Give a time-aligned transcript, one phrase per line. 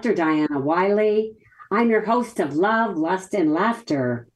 [0.00, 0.14] Dr.
[0.14, 1.36] Diana Wiley.
[1.70, 4.28] I'm your host of Love, Lust, and Laughter.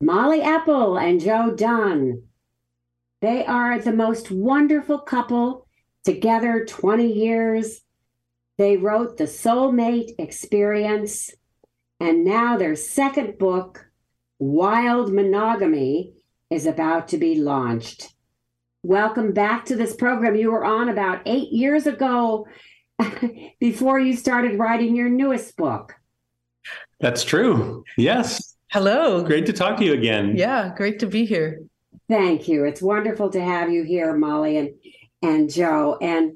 [0.00, 2.22] Mali Apple and Joe Dunn.
[3.20, 5.66] They are the most wonderful couple
[6.02, 7.82] together 20 years.
[8.56, 11.30] They wrote The Soulmate Experience,
[12.00, 13.84] and now their second book,
[14.38, 16.14] Wild Monogamy,
[16.48, 18.14] is about to be launched.
[18.82, 22.46] Welcome back to this program you were on about eight years ago
[23.60, 25.94] before you started writing your newest book.
[27.00, 27.84] That's true.
[27.96, 28.56] Yes.
[28.70, 29.22] Hello.
[29.22, 30.36] Great to talk to you again.
[30.36, 31.62] Yeah, great to be here.
[32.08, 32.64] Thank you.
[32.64, 34.70] It's wonderful to have you here, Mali and
[35.22, 35.96] and Joe.
[36.00, 36.34] And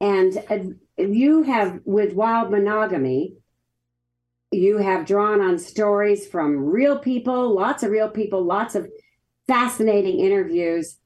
[0.00, 3.34] and uh, you have with Wild Monogamy,
[4.50, 8.88] you have drawn on stories from real people, lots of real people, lots of
[9.46, 10.96] fascinating interviews,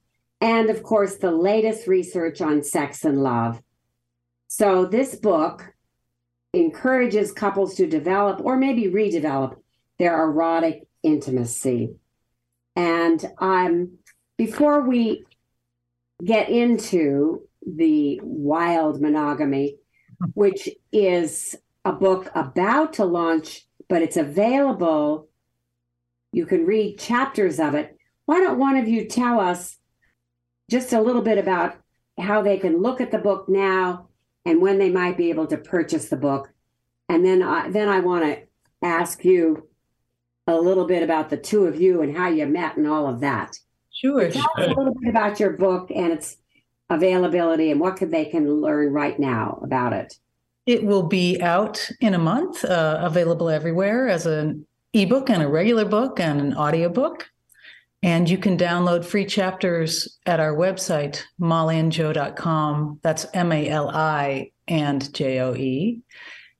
[0.41, 3.61] and of course the latest research on sex and love.
[4.55, 5.73] So this book
[6.53, 9.57] encourages couples to develop or maybe redevelop
[9.99, 11.95] their erotic intimacy.
[12.77, 13.97] And um,
[14.37, 15.25] before we
[16.23, 19.79] get into the wild monogamy,
[20.35, 25.31] which is a book about to launch, but it's available.
[26.31, 27.97] You can read chapters of it.
[28.27, 29.79] Why don't one of you tell us
[30.71, 31.77] just a little bit about
[32.19, 34.11] how they can look at the book now
[34.45, 36.53] and when they might be able to purchase the book.
[37.09, 38.43] And then I, then I want to
[38.83, 39.69] ask you
[40.47, 43.21] a little bit about the two of you and how you met and all of
[43.21, 43.57] that.
[43.93, 44.31] Sure.
[44.31, 46.37] Tell us a little bit about your book and its
[46.91, 50.15] availability and what could they can learn right now about it.
[50.67, 55.49] It will be out in a month, uh, available everywhere as an ebook and a
[55.49, 57.29] regular book and an audiobook.
[58.03, 62.99] And you can download free chapters at our website, maliandjoe.com.
[63.03, 66.01] That's M A L I and J O E.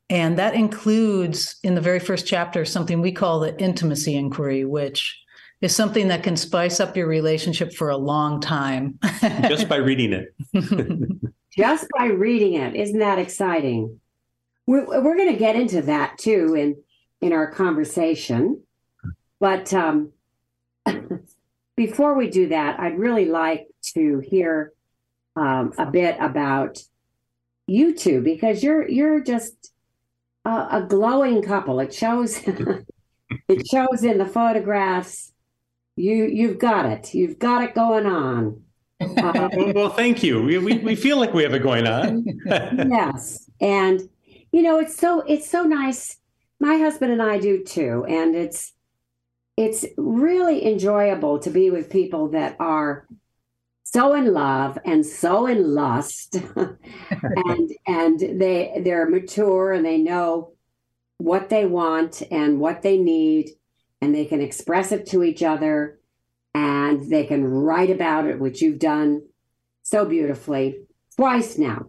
[0.09, 5.19] And that includes in the very first chapter something we call the intimacy inquiry, which
[5.63, 8.99] is something that can spice up your relationship for a long time.
[9.49, 10.35] Just by reading it.
[11.57, 12.75] Just by reading it.
[12.75, 14.01] Isn't that exciting?
[14.67, 16.77] We're, we're going to get into that too in,
[17.21, 18.63] in our conversation.
[19.41, 20.13] But um,
[21.77, 24.73] before we do that, I'd really like to hear
[25.37, 26.83] um, a bit about
[27.67, 29.73] you two because you're you're just
[30.45, 31.81] a, a glowing couple.
[31.81, 32.41] It shows
[33.49, 35.33] it shows in the photographs.
[35.97, 37.15] You you've got it.
[37.15, 38.63] You've got it going on.
[39.03, 40.41] Uh, well, thank you.
[40.41, 42.25] We, we we feel like we have it going on.
[42.47, 44.01] yes, and
[44.53, 46.19] you know it's so it's so nice.
[46.61, 48.72] My husband and I do too, and it's
[49.63, 53.07] it's really enjoyable to be with people that are
[53.85, 56.37] so in love and so in lust.
[57.47, 60.55] And and they they're mature and they know
[61.19, 63.51] what they want and what they need
[64.01, 66.01] and they can express it to each other
[66.55, 69.23] and they can write about it which you've done
[69.83, 70.81] so beautifully
[71.17, 71.87] twice now.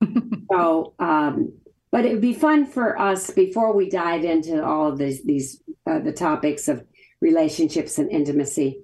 [0.50, 1.52] So um
[1.90, 5.62] but it would be fun for us before we dive into all of these these
[5.86, 6.84] uh, the topics of
[7.20, 8.80] relationships and intimacy.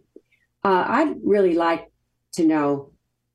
[0.65, 1.91] Uh, I'd really like
[2.33, 2.93] to know,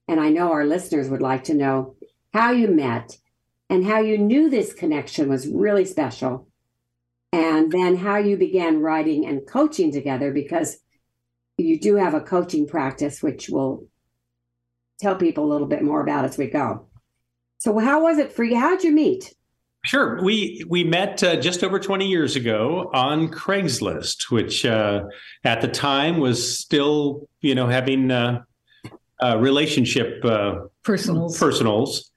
[0.07, 1.95] and I know our listeners would like to know,
[2.33, 3.17] how you met
[3.69, 6.47] and how you knew this connection was really special,
[7.33, 10.77] and then how you began writing and coaching together because
[11.57, 13.83] you do have a coaching practice, which we'll
[14.99, 16.87] tell people a little bit more about as we go.
[17.57, 18.57] So, how was it for you?
[18.59, 19.33] How'd you meet?
[19.87, 20.21] Sure.
[20.21, 25.03] We we met uh, just over 20 years ago on Craigslist, which uh,
[25.45, 28.41] at the time was still, you know, having uh,
[29.23, 31.39] relationship uh, personals.
[31.39, 32.11] Personals.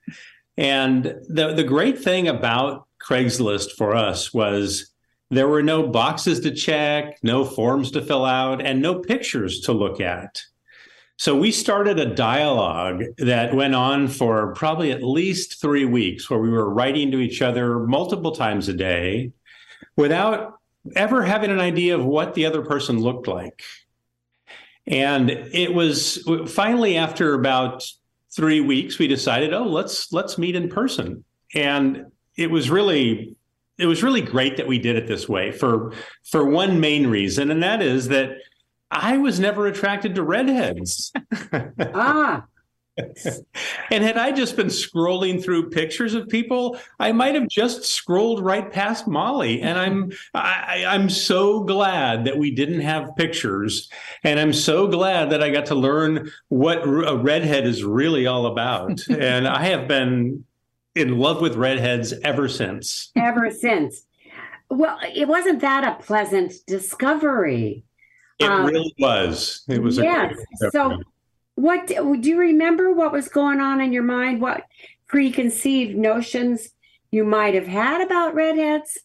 [0.57, 4.91] And the the great thing about Craigslist for us was
[5.29, 9.71] there were no boxes to check, no forms to fill out, and no pictures to
[9.71, 10.41] look at.
[11.21, 16.39] So we started a dialogue that went on for probably at least three weeks where
[16.39, 19.31] we were writing to each other multiple times a day
[19.95, 20.57] without
[20.95, 23.61] ever having an idea of what the other person looked like.
[24.87, 27.83] And it was finally after about
[28.35, 31.23] three weeks, we decided, oh, let's let's meet in person.
[31.53, 33.35] And it was really
[33.77, 35.93] it was really great that we did it this way for
[36.31, 38.37] for one main reason, and that is that
[38.91, 41.13] I was never attracted to redheads.
[41.79, 42.45] ah.
[43.89, 48.43] and had I just been scrolling through pictures of people, I might have just scrolled
[48.43, 49.61] right past Mali.
[49.61, 53.89] And I'm I, I'm so glad that we didn't have pictures,
[54.25, 58.45] and I'm so glad that I got to learn what a redhead is really all
[58.45, 58.99] about.
[59.09, 60.43] and I have been
[60.93, 63.11] in love with redheads ever since.
[63.15, 64.05] Ever since.
[64.69, 67.85] Well, it wasn't that a pleasant discovery.
[68.41, 69.63] It Um, really was.
[69.67, 69.97] It was.
[69.99, 70.35] a yes.
[70.71, 70.99] So,
[71.55, 72.91] what do you remember?
[72.93, 74.41] What was going on in your mind?
[74.41, 74.63] What
[75.07, 76.69] preconceived notions
[77.11, 78.97] you might have had about redheads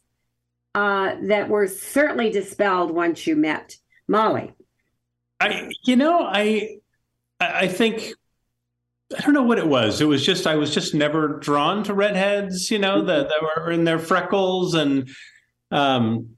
[0.74, 3.76] uh, that were certainly dispelled once you met
[4.08, 4.54] Mali?
[5.40, 6.78] I, you know, I,
[7.40, 8.12] I I think,
[9.16, 10.00] I don't know what it was.
[10.00, 12.70] It was just I was just never drawn to redheads.
[12.70, 15.10] You know, that that were in their freckles and,
[15.70, 16.30] um,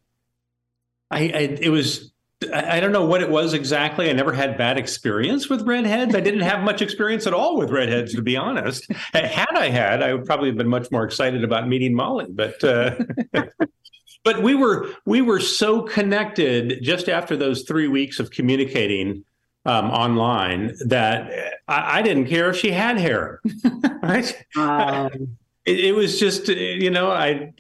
[1.11, 2.13] I, I it was.
[2.55, 4.09] I don't know what it was exactly.
[4.09, 6.15] I never had bad experience with redheads.
[6.15, 8.89] I didn't have much experience at all with redheads, to be honest.
[9.13, 12.27] Had I had, I would probably have been much more excited about meeting Mali.
[12.31, 12.95] But uh,
[14.25, 19.25] but we were we were so connected just after those three weeks of communicating
[19.65, 23.41] um, online that I, I didn't care if she had hair.
[24.03, 24.45] right?
[24.57, 27.53] Um, It, it was just you know I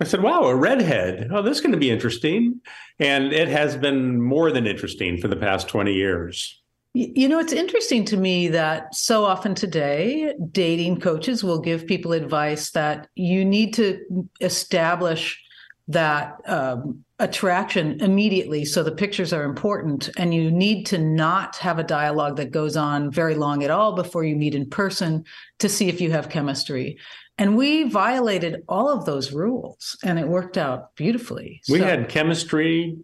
[0.00, 1.28] I said, "Wow, a redhead!
[1.30, 2.60] Oh, this is going to be interesting,"
[2.98, 6.58] and it has been more than interesting for the past twenty years.
[6.94, 12.12] You know, it's interesting to me that so often today, dating coaches will give people
[12.12, 14.00] advice that you need to
[14.40, 15.40] establish
[15.86, 18.64] that um, attraction immediately.
[18.64, 22.76] So the pictures are important, and you need to not have a dialogue that goes
[22.76, 25.24] on very long at all before you meet in person
[25.58, 26.98] to see if you have chemistry.
[27.40, 31.62] And we violated all of those rules, and it worked out beautifully.
[31.70, 32.98] We So- had chemistry,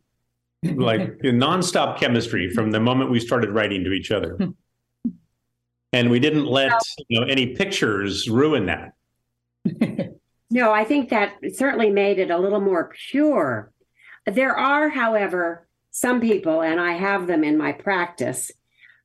[0.63, 4.37] like nonstop chemistry, from the moment we started writing to each other,
[5.95, 6.75] and we didn't let
[7.09, 8.93] you know any pictures ruin that.
[10.49, 13.73] No, I think that certainly made it a little more pure.
[14.27, 18.53] There are, however, some people, and I have them in my practice.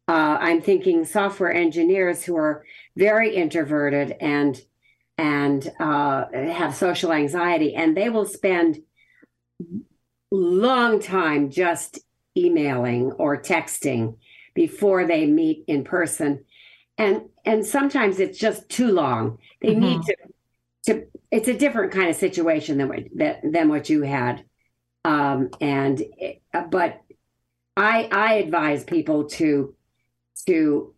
[0.07, 2.63] Uh, I'm thinking software engineers who are
[2.95, 4.61] very introverted and
[5.21, 8.81] and uh, have social anxiety, and they will spend
[10.31, 11.99] long time just
[12.35, 14.17] emailing or texting
[14.55, 16.43] before they meet in person,
[16.97, 19.37] and and sometimes it's just too long.
[19.61, 20.15] They need to
[20.87, 24.43] to it's a different kind of situation than what that, than what you had.
[25.05, 26.01] Um and
[26.53, 26.99] uh, but
[27.77, 29.75] i i advise people to
[30.47, 30.93] to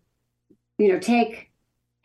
[0.78, 1.53] you know take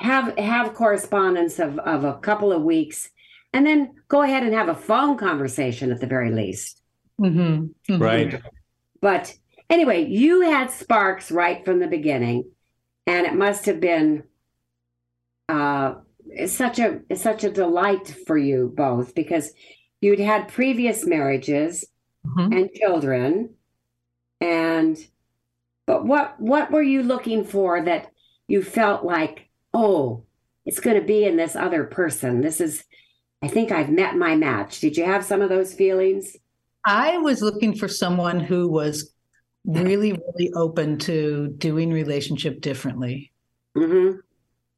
[0.00, 3.11] have have correspondence of of a couple of weeks
[3.53, 6.83] and then go ahead and have a phone conversation at the very least
[7.21, 8.00] Mhm, mhm.
[8.00, 8.41] Right.
[9.00, 9.37] but
[9.69, 12.50] anyway you had sparks right from the beginning
[13.06, 14.23] and it must have been
[15.49, 15.95] uh
[16.31, 19.53] it's such a it's such a delight for you both because
[20.00, 21.85] you'd had previous marriages
[22.27, 22.56] Mhm.
[22.56, 23.55] and children
[24.41, 24.97] and
[25.87, 28.12] but what what were you looking for that
[28.47, 30.25] you felt like oh
[30.65, 32.85] it's going to be in this other person this is
[33.43, 36.37] i think i've met my match did you have some of those feelings
[36.85, 39.12] I was looking for someone who was
[39.67, 43.31] really, really open to doing relationship differently.
[43.76, 44.12] hmm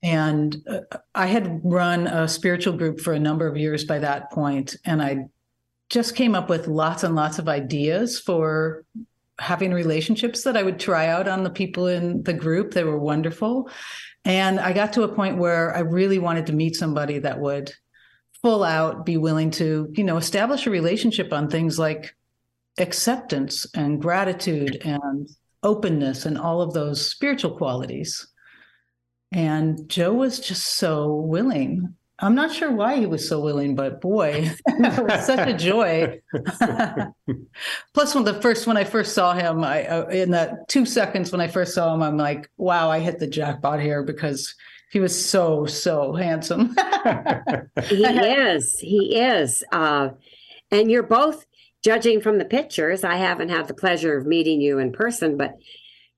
[0.03, 0.81] And uh,
[1.15, 5.01] I had run a spiritual group for a number of years by that point, and
[5.01, 5.27] I
[5.89, 8.85] just came up with lots and lots of ideas for
[9.39, 12.73] having relationships that I would try out on the people in the group.
[12.73, 13.71] They were wonderful.
[14.25, 17.73] And I got to a point where I really wanted to meet somebody that would
[18.43, 22.15] full out be willing to, you know, establish a relationship on things like
[22.79, 25.29] acceptance and gratitude and
[25.63, 28.27] openness and all of those spiritual qualities.
[29.33, 31.95] And Joe was just so willing.
[32.23, 36.21] I'm not sure why he was so willing, but boy, it was such a joy.
[37.95, 41.33] Plus, when the first when I first saw him, I uh, in that two seconds
[41.33, 44.55] when I first saw him, I'm like, wow, I hit the jackpot here because
[44.91, 46.77] he was so so handsome.
[47.85, 50.11] he is he is uh
[50.71, 51.47] and you're both
[51.83, 55.55] judging from the pictures i haven't had the pleasure of meeting you in person but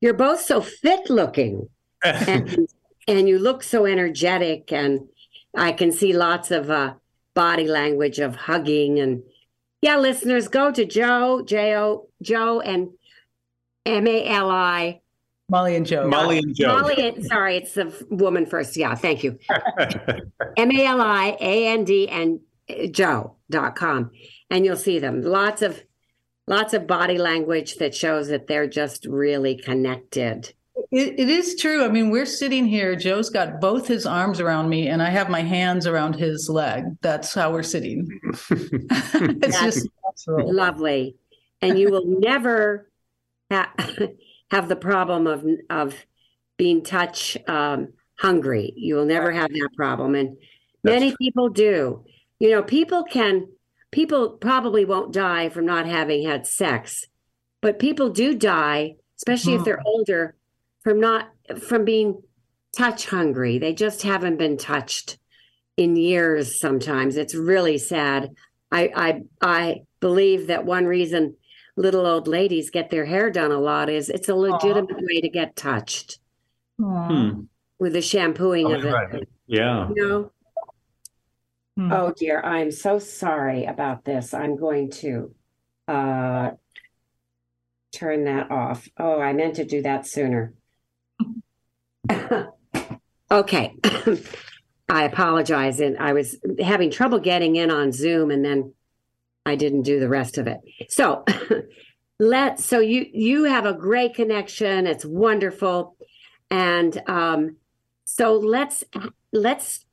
[0.01, 1.69] you're both so fit looking
[2.03, 2.67] and,
[3.07, 5.01] and you look so energetic and
[5.57, 6.95] i can see lots of uh
[7.35, 9.23] body language of hugging and
[9.81, 12.91] yeah listeners go to joe j-o joe and
[13.87, 15.01] m-a-l-i
[15.49, 16.09] Mali and Joe.
[16.09, 16.81] Mali and Joe.
[16.81, 18.75] Mali, and- sorry, it's the woman first.
[18.75, 19.39] Yeah, thank you.
[20.57, 22.41] M A L I A N D and
[22.71, 24.13] uh, Joe.com.
[24.49, 25.21] And you'll see them.
[25.21, 25.83] Lots of
[26.47, 30.55] lots of body language that shows that they're just really connected.
[30.91, 31.85] It, it is true.
[31.85, 32.97] I mean, we're sitting here.
[32.97, 36.85] Joe's got both his arms around me, and I have my hands around his leg.
[37.03, 38.09] That's how we're sitting.
[38.51, 39.89] it's just
[40.27, 40.53] natural.
[40.55, 41.17] Lovely.
[41.61, 42.91] And you will never
[43.51, 43.73] ha-
[44.51, 45.95] have the problem of of
[46.57, 47.89] being touch um,
[48.19, 48.73] hungry.
[48.77, 50.15] You will never have that problem.
[50.15, 50.37] And
[50.83, 51.17] That's Many true.
[51.21, 52.05] people do.
[52.39, 53.47] You know, people can,
[53.91, 57.05] people probably won't die from not having had sex,
[57.61, 59.65] but people do die, especially if Mhm.
[59.65, 60.35] they're older,
[60.85, 61.31] from not,
[61.69, 62.23] from being
[62.77, 63.59] touch hungry.
[63.59, 65.19] They just haven't been touched
[65.77, 67.17] in years sometimes.
[67.17, 68.31] It's really sad.
[68.71, 71.37] I, I, I believe that one reason
[71.77, 75.29] little old ladies get their hair done a lot is it's a legitimate way to
[75.29, 76.19] get touched
[76.79, 77.43] Hmm.
[77.79, 78.91] with the shampooing Oh, of it.
[78.91, 79.29] right.
[79.47, 79.89] Yeah.
[79.89, 80.33] You know?
[81.77, 81.93] Hmm.
[81.93, 84.35] Oh dear, I'm so sorry about this.
[84.35, 85.35] I'm going to
[85.89, 86.51] uh
[87.95, 88.89] turn that off.
[88.99, 90.53] Oh, I meant to do that sooner.
[93.33, 93.75] Okay.
[94.89, 95.81] I apologize.
[95.81, 98.75] And I was having trouble getting in on Zoom and then
[99.47, 100.61] I didn't do the rest of it.
[100.89, 101.25] So
[102.19, 104.87] let so you you have a great connection.
[104.87, 105.97] It's wonderful.
[106.51, 107.57] And um
[108.05, 108.85] so let's
[109.33, 109.87] let's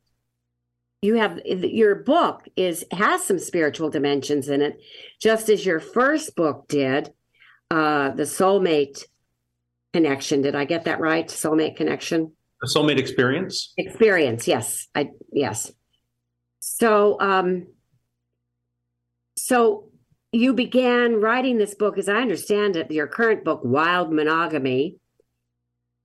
[1.01, 4.81] you have your book is has some spiritual dimensions in it
[5.21, 7.13] just as your first book did
[7.71, 9.05] uh the soulmate
[9.93, 10.41] connection.
[10.41, 11.27] Did i get that right?
[11.27, 12.33] Soulmate connection?
[12.63, 13.73] A soulmate experience.
[13.77, 14.87] experience yes.
[14.93, 15.71] I yes.
[16.59, 17.67] So um
[19.37, 19.89] so
[20.31, 24.97] you began writing this book as i understand it your current book wild monogamy.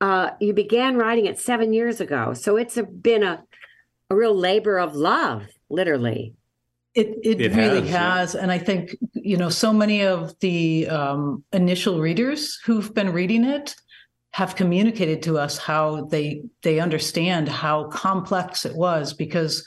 [0.01, 2.35] Uh you began writing it seven years ago.
[2.35, 3.45] So it's a, been a
[4.11, 6.35] a real labor of love literally
[6.95, 8.43] It it, It really has, yeah.
[8.43, 13.45] and I think you know so many of the um, initial readers who've been reading
[13.45, 13.75] it
[14.33, 19.67] have communicated to us how they they understand how complex it was because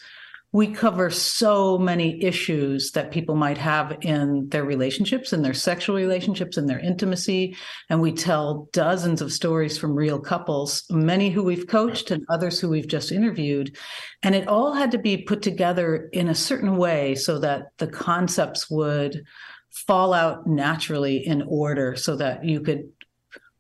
[0.54, 5.96] we cover so many issues that people might have in their relationships, in their sexual
[5.96, 7.56] relationships, in their intimacy,
[7.90, 12.60] and we tell dozens of stories from real couples, many who we've coached and others
[12.60, 13.76] who we've just interviewed.
[14.24, 17.88] And it all had to be put together in a certain way so that the
[17.88, 19.24] concepts would
[19.72, 22.90] fall out naturally in order so that you could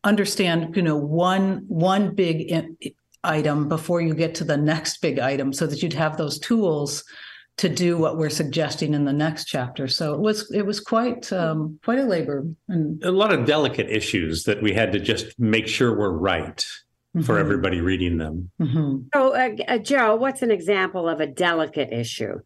[0.03, 2.49] understand, you know, one one big
[3.27, 7.03] item before you get to the next big item so that you'd have those tools
[7.57, 9.87] to do what we're suggesting in the next chapter.
[9.87, 13.89] So it was it was quite um, quite a labor and A lot of delicate
[13.89, 16.63] issues that we had to just make sure were right
[17.23, 18.51] for Mhm, everybody reading them.
[18.61, 19.05] mhm.
[19.13, 22.39] so uh, uh, joe what's an example of a delicate issue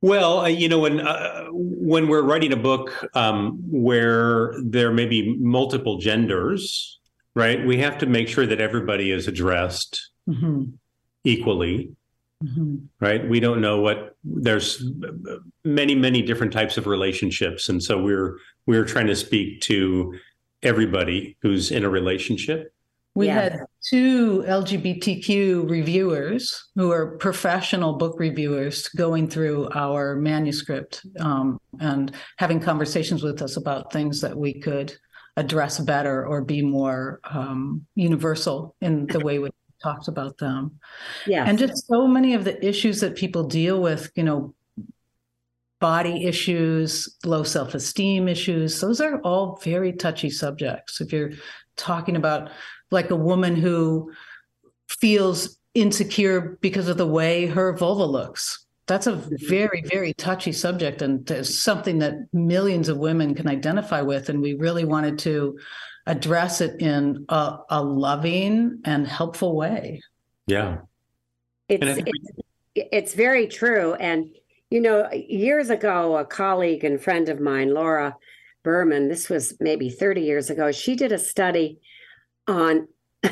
[0.00, 5.06] Well, uh, you know, when uh, when we're writing a book um, where there may
[5.06, 6.97] be multiple genders,
[7.38, 7.64] right?
[7.64, 10.72] We have to make sure that everybody is addressed Mhm,
[11.24, 11.92] equally,
[12.44, 12.80] mhm.
[13.00, 13.26] right?
[13.26, 14.84] We don't know what there's
[15.64, 20.14] many many different types of relationships, and so we're we're trying to speak to
[20.64, 22.72] everybody who's in a relationship.
[23.14, 23.40] We Yeah.
[23.42, 26.42] had two LGBTQ reviewers
[26.74, 33.56] who are professional book reviewers going through our manuscript um, and having conversations with us
[33.56, 34.92] about things that we could
[35.38, 40.78] address better or be more um, universal in the way we talked about them.
[41.26, 44.54] yes And just so many of the issues that people deal with, you know,
[45.80, 51.00] body issues, low self esteem issues, those are all very touchy subjects.
[51.00, 51.30] If you're
[51.76, 52.50] talking about
[52.90, 54.12] like a woman who
[54.88, 61.02] feels insecure because of the way her vulva looks, that's a very, very touchy subject
[61.02, 64.28] and it's something that millions of women can identify with.
[64.28, 65.58] And we really wanted to
[66.06, 70.00] address it in a, a loving and helpful way.
[70.46, 70.78] Yeah,
[71.68, 72.30] it's, And it's
[72.74, 74.30] it's very true and
[74.70, 78.16] you know years ago a colleague and friend of mine laura
[78.62, 81.78] berman this was maybe 30 years ago she did a study
[82.46, 82.88] on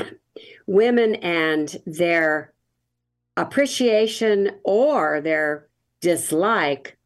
[0.66, 2.52] women and their
[3.36, 5.68] appreciation or their
[6.00, 6.96] dislike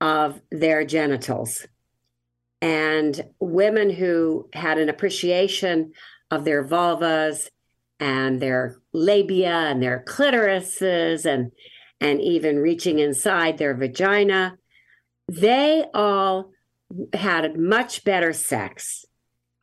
[0.00, 1.66] of their genitals.
[2.60, 5.92] And women who had an appreciation
[6.30, 7.48] of their vulvas
[8.00, 11.52] and their labia and their clitorises and
[12.00, 14.56] and even reaching inside their vagina
[15.28, 16.50] they all
[17.14, 19.04] had much better sex.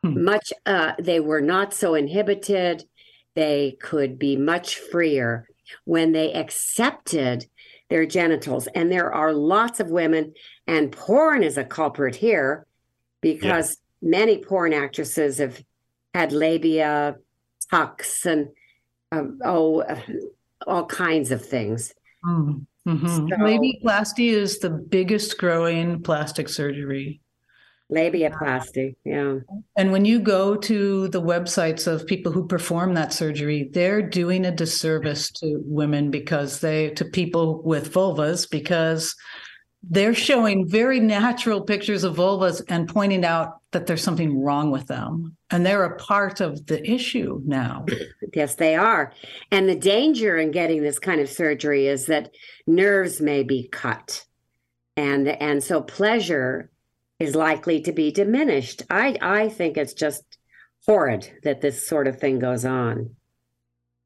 [0.03, 0.23] Hmm.
[0.23, 2.85] much uh, they were not so inhibited.
[3.35, 5.48] They could be much freer
[5.85, 7.45] when they accepted
[7.89, 8.67] their genitals.
[8.67, 10.33] And there are lots of women
[10.67, 12.65] and porn is a culprit here
[13.21, 15.61] because many porn actresses have
[16.13, 17.15] had labia
[17.69, 18.49] tucks and
[19.11, 19.99] um, oh uh,
[20.67, 21.93] all kinds of things.
[22.25, 23.29] Mm, mhm.
[23.29, 27.21] So- Labiaplasty is the biggest growing plastic surgery
[27.91, 29.39] Labiaplasty, yeah.
[29.75, 34.45] And when you go to the websites of people who perform that surgery, they're doing
[34.45, 39.15] a disservice to women because they, to people with vulvas, because
[39.81, 44.85] they're showing very natural pictures of vulvas and pointing out that there's something wrong with
[44.87, 45.35] them.
[45.49, 47.85] And they're a part of the issue now.
[48.35, 49.11] Yes, they are.
[49.51, 52.29] And the danger in getting this kind of surgery is that
[52.67, 54.23] nerves may be cut.
[54.95, 56.69] And and so pleasure
[57.19, 58.83] is likely to be diminished.
[58.89, 60.23] I I think it's just
[60.85, 63.15] horrid that this sort of thing goes on.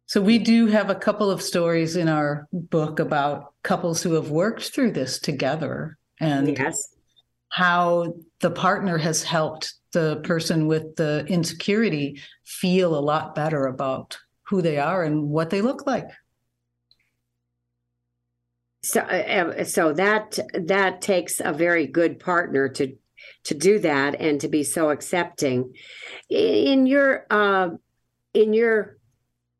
[0.05, 4.29] So we do have a couple of stories in our book about couples who have
[4.29, 6.95] worked through this together and yes.
[7.49, 14.17] how the partner has helped the person with the insecurity feel a lot better about
[14.43, 16.09] who they are and what they look like.
[18.83, 22.97] So, uh, so that that takes a very good partner to
[23.45, 25.73] to do that and to be so accepting.
[26.29, 27.69] In your uh,
[28.33, 28.97] in your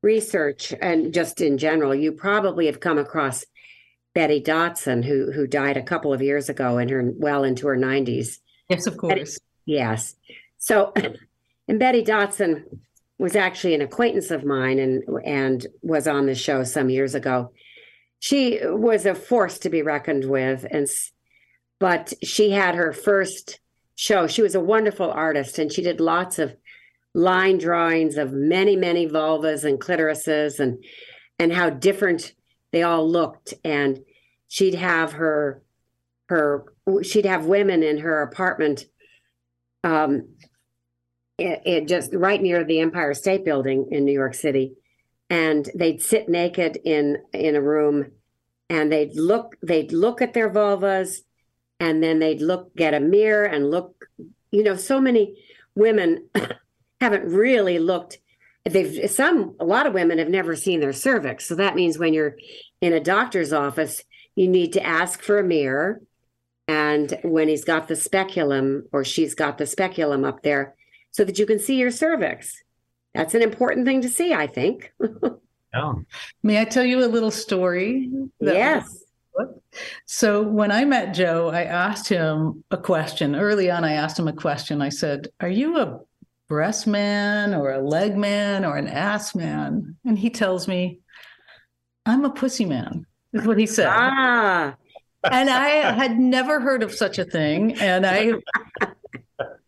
[0.02, 3.46] research and just in general, you probably have come across
[4.14, 7.76] Betty Dodson, who who died a couple of years ago in her well into her
[7.76, 8.40] nineties.
[8.70, 9.40] Yes, of course.
[9.66, 10.16] yes.
[10.58, 10.94] So,
[11.68, 12.66] and Betty Dodson
[13.18, 17.52] was actually an acquaintance of mine and and was on the show some years ago.
[18.20, 20.88] She was a force to be reckoned with, and
[21.80, 23.60] but she had her first
[24.04, 24.28] show.
[24.28, 26.56] She was a wonderful artist, and she did lots of
[27.14, 30.84] line drawings of many, many vulvas and clitorises and
[31.40, 32.34] and how different
[32.72, 33.54] they all looked.
[33.64, 34.04] And
[34.50, 35.64] she'd have her
[36.28, 36.66] her
[37.04, 38.86] she'd have women in her apartment
[39.84, 40.28] um
[41.38, 44.76] it, it just right near the Empire State Building in New York City.
[45.30, 48.12] And they'd sit naked in in a room
[48.70, 51.20] and they'd look they'd look at their vulvas
[51.84, 54.06] and then they'd look get a mirror and look
[54.52, 55.36] you know so many
[55.76, 56.30] women
[57.02, 58.20] haven't really looked
[58.64, 61.46] they've some a lot of women have never seen their cervix.
[61.46, 62.38] So that means when you're
[62.80, 64.04] in a doctor's office
[64.36, 66.02] you need to ask for a mirror.
[66.68, 70.76] And when he's got the speculum or she's got the speculum up there
[71.12, 72.64] so that you can see your cervix.
[73.14, 74.92] That's an important thing to see i think.
[75.76, 75.94] Yeah.
[76.44, 78.08] may i tell you a little story
[78.40, 79.03] yes
[80.06, 83.36] so when I met Joe, I asked him a question.
[83.36, 84.82] Early on, I asked him a question.
[84.82, 86.00] I said, Are you a
[86.48, 89.96] breast man or a leg man or an ass man?
[90.06, 91.00] And he tells me,
[92.06, 93.88] I'm a pussy man, is what he said.
[93.90, 94.76] Ah.
[95.32, 97.76] and I had never heard of such a thing.
[97.76, 98.34] And I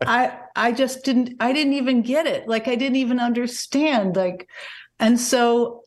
[0.06, 2.48] I I just didn't I didn't even get it.
[2.48, 4.16] Like I didn't even understand.
[4.16, 4.50] Like
[5.00, 5.85] and so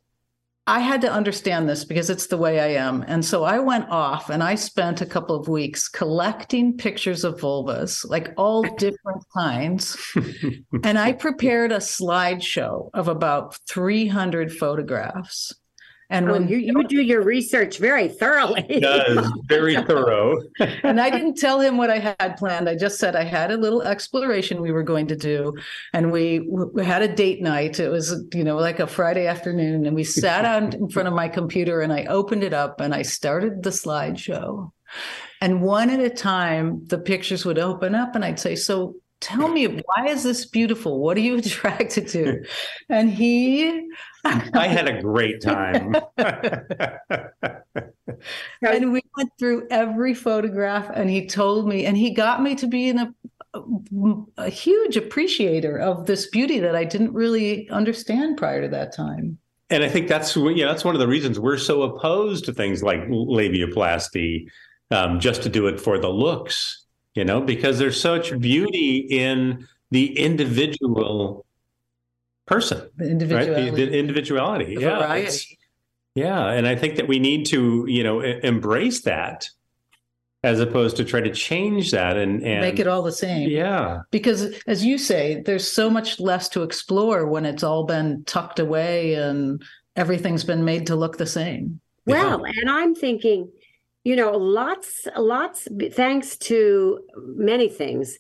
[0.69, 3.03] I had to understand this because it's the way I am.
[3.09, 7.41] And so I went off and I spent a couple of weeks collecting pictures of
[7.41, 9.97] vulvas, like all different kinds.
[10.85, 15.55] and I prepared a slideshow of about 300 photographs.
[16.11, 20.41] And oh, when um, you, you do your research very thoroughly, he does very thorough.
[20.83, 22.69] and I didn't tell him what I had planned.
[22.69, 25.55] I just said I had a little exploration we were going to do,
[25.93, 27.79] and we, we had a date night.
[27.79, 31.15] It was you know like a Friday afternoon, and we sat out in front of
[31.15, 34.73] my computer, and I opened it up, and I started the slideshow.
[35.43, 39.49] And one at a time, the pictures would open up, and I'd say, "So tell
[39.49, 41.01] me why is this beautiful?
[41.01, 42.45] What are you attracted to?
[42.89, 43.89] And he
[44.25, 45.95] i had a great time.
[48.63, 52.67] And we went through every photograph and he told me and he got me to
[52.67, 53.15] be in a,
[54.37, 59.39] a huge appreciator of this beauty that i didn't really understand prior to that time.
[59.71, 62.83] And i think that's yeah that's one of the reasons we're so opposed to things
[62.83, 64.49] like labiaplasty
[64.91, 66.87] um, just to do it for the looks
[67.19, 71.45] you know, because there's such beauty in the individual
[72.47, 73.75] person, the individuality, right?
[73.75, 75.59] the, the individuality, the yeah, variety.
[76.15, 79.51] yeah, and I think that we need to, you know, embrace that
[80.45, 83.51] as opposed to try to change that and, and make it all the same.
[83.51, 88.23] Yeah, because as you say, there's so much less to explore when it's all been
[88.27, 89.61] tucked away and
[89.97, 91.81] everything's been made to look the same.
[92.07, 92.53] Well, yeah.
[92.61, 93.51] and I'm thinking
[94.09, 98.17] you know, lots, lots, thanks to many things,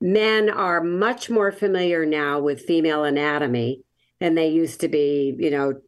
[0.00, 3.82] men are much more familiar now with female anatomy
[4.20, 5.80] than they used to be, you know,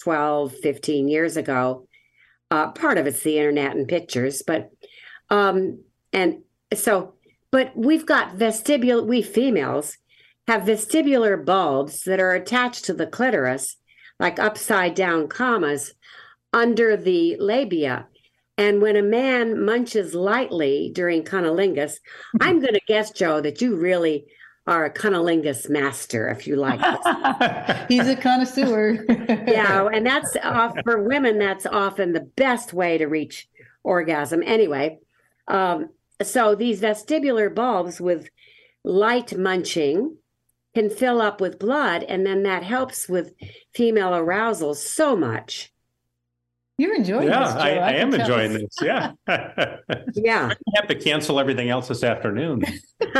[0.00, 1.86] 12, 15 years ago.
[2.50, 4.70] Uh, part of it's the internet and pictures, but,
[5.28, 6.38] um, and
[6.74, 7.12] so,
[7.50, 9.98] but we've got vestibular, we females
[10.48, 13.76] have vestibular bulbs that are attached to the clitoris,
[14.18, 15.92] like upside down commas
[16.54, 18.06] under the labia
[18.58, 21.98] And when a man munches lightly during cunnilingus,
[22.40, 24.26] I'm going to guess, Joe, that you really
[24.66, 26.80] are a cunnilingus master, if you like.
[27.88, 29.04] He's a connoisseur.
[29.08, 31.38] yeah, and that's off for women.
[31.38, 33.48] That's often the best way to reach
[33.82, 34.42] orgasm.
[34.44, 34.98] Anyway,
[35.48, 35.88] um,
[36.22, 38.28] so these vestibular bulbs with
[38.84, 40.16] light munching
[40.74, 43.34] can fill up with blood, and then that helps with
[43.74, 45.71] female arousal so much.
[46.78, 47.60] You're enjoying yeah, this, Joe.
[47.60, 48.20] I, I, can am tell.
[48.20, 48.76] enjoying this.
[48.80, 49.12] Yeah.
[50.14, 50.50] Yeah.
[50.50, 52.62] I have to cancel everything else this afternoon.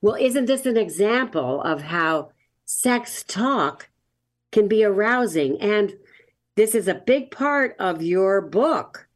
[0.00, 2.30] well, isn't this an example of how
[2.64, 3.88] sex talk
[4.52, 5.60] can be arousing?
[5.60, 5.92] And
[6.56, 9.08] this is a big part of your book.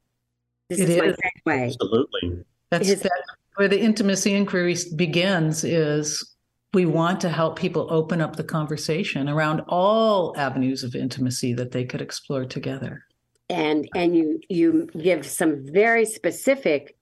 [0.69, 1.67] This It is, my segue.
[1.67, 2.45] Absolutely.
[2.71, 3.15] That's, Is- that's
[3.57, 6.36] where the intimacy inquiry begins is
[6.77, 11.71] we want to help people open up the conversation around all avenues of intimacy that
[11.73, 13.03] they could explore together.
[13.49, 16.97] and and you you give some very specific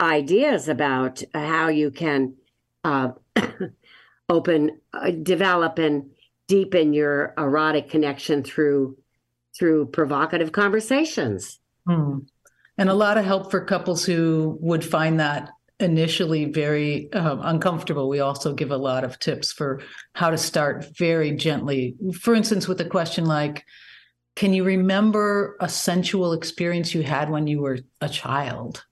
[0.00, 2.34] ideas about how you can
[2.84, 3.10] uh,
[4.28, 4.60] open
[4.92, 6.10] uh, develop and
[6.48, 8.96] deepen your erotic connection through
[9.58, 12.20] through provocative conversations Hmm.
[12.76, 15.50] And a lot of help for couples who would find that
[15.84, 18.08] initially very um, uncomfortable.
[18.08, 19.80] We also give a lot of tips for
[20.14, 21.94] how to start very gently.
[22.20, 23.64] For instance, with a question like,
[24.34, 28.84] can you remember a sensual experience you had when you were a child?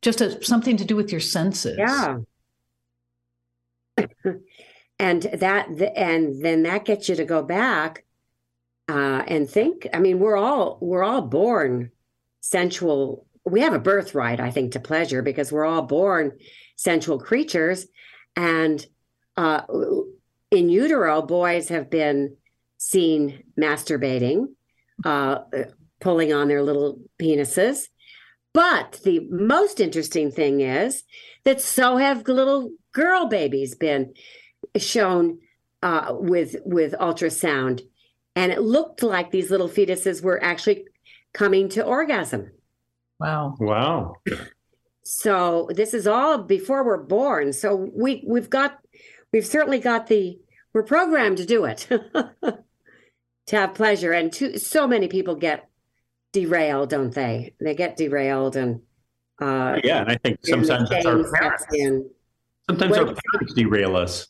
[0.00, 1.76] Just a, something to do with your senses.
[1.78, 2.18] yeah
[4.98, 8.04] and that and then that gets you to go back
[8.88, 11.90] uh, and think i mean we're all we're all born
[12.40, 16.32] sensual we have a birthright i think to pleasure because we're all born
[16.76, 17.86] sensual creatures.
[18.36, 18.84] And
[19.36, 19.62] uh,
[20.50, 22.36] in utero boys have been
[22.78, 24.48] seen masturbating
[25.04, 25.38] uh,
[26.00, 27.88] pulling on their little penises.
[28.52, 31.02] But the most interesting thing is
[31.44, 34.14] that so have little girl babies been
[34.76, 35.40] shown
[35.82, 37.82] uh, with with ultrasound.
[38.34, 40.84] And it looked like these little fetuses were actually
[41.32, 42.50] coming to orgasm
[43.18, 43.56] Wow.
[43.58, 44.14] Wow.
[45.02, 48.78] so this is all before we're born so we we've got
[49.32, 50.38] we've certainly got the
[50.74, 55.68] we're programmed to do it to have pleasure and to, so many people get
[56.32, 58.80] derailed don't they they get derailed and
[59.40, 61.64] uh Yeah, and I think sometimes it's our parents.
[61.72, 62.08] in.
[62.68, 64.26] Sometimes What- our parents derail us,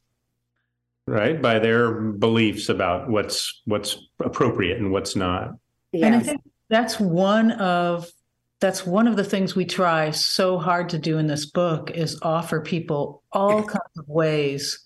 [1.07, 5.53] right, by their beliefs about what's what's appropriate and what's not.
[5.95, 8.11] And I think that's one of
[8.61, 12.19] that's one of the things we try so hard to do in this book is
[12.23, 14.83] offer people all kinds of ways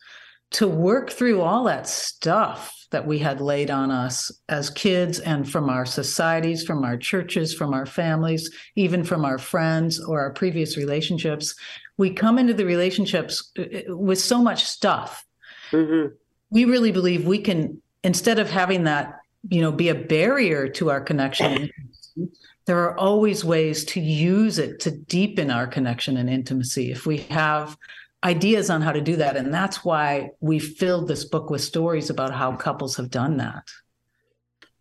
[0.52, 5.48] to work through all that stuff that we had laid on us as kids and
[5.48, 10.32] from our societies, from our churches, from our families, even from our friends or our
[10.32, 11.54] previous relationships.
[11.98, 15.24] We come into the relationships uh, with so much stuff
[15.72, 16.12] Mhm.
[16.50, 20.90] we really believe we can instead of having that you know be a barrier to
[20.90, 21.70] our connection
[22.66, 27.18] there are always ways to use it to deepen our connection and intimacy if we
[27.18, 27.76] have
[28.22, 32.10] ideas on how to do that and that's why we filled this book with stories
[32.10, 33.66] about how couples have done that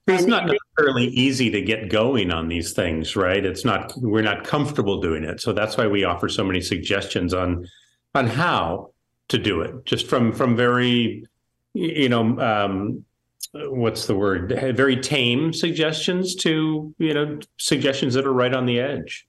[0.08, 3.46] It's not necessarily easy to get going on these things, right?
[3.46, 5.40] It's not we're not comfortable doing it.
[5.40, 7.68] So that's why we offer so many suggestions on
[8.16, 8.92] on how
[9.28, 9.86] to do it.
[9.86, 11.26] Just from from very
[11.74, 13.06] you know um
[13.54, 14.50] what's the word?
[14.76, 19.28] Very tame suggestions to, you know, suggestions that are right on the edge.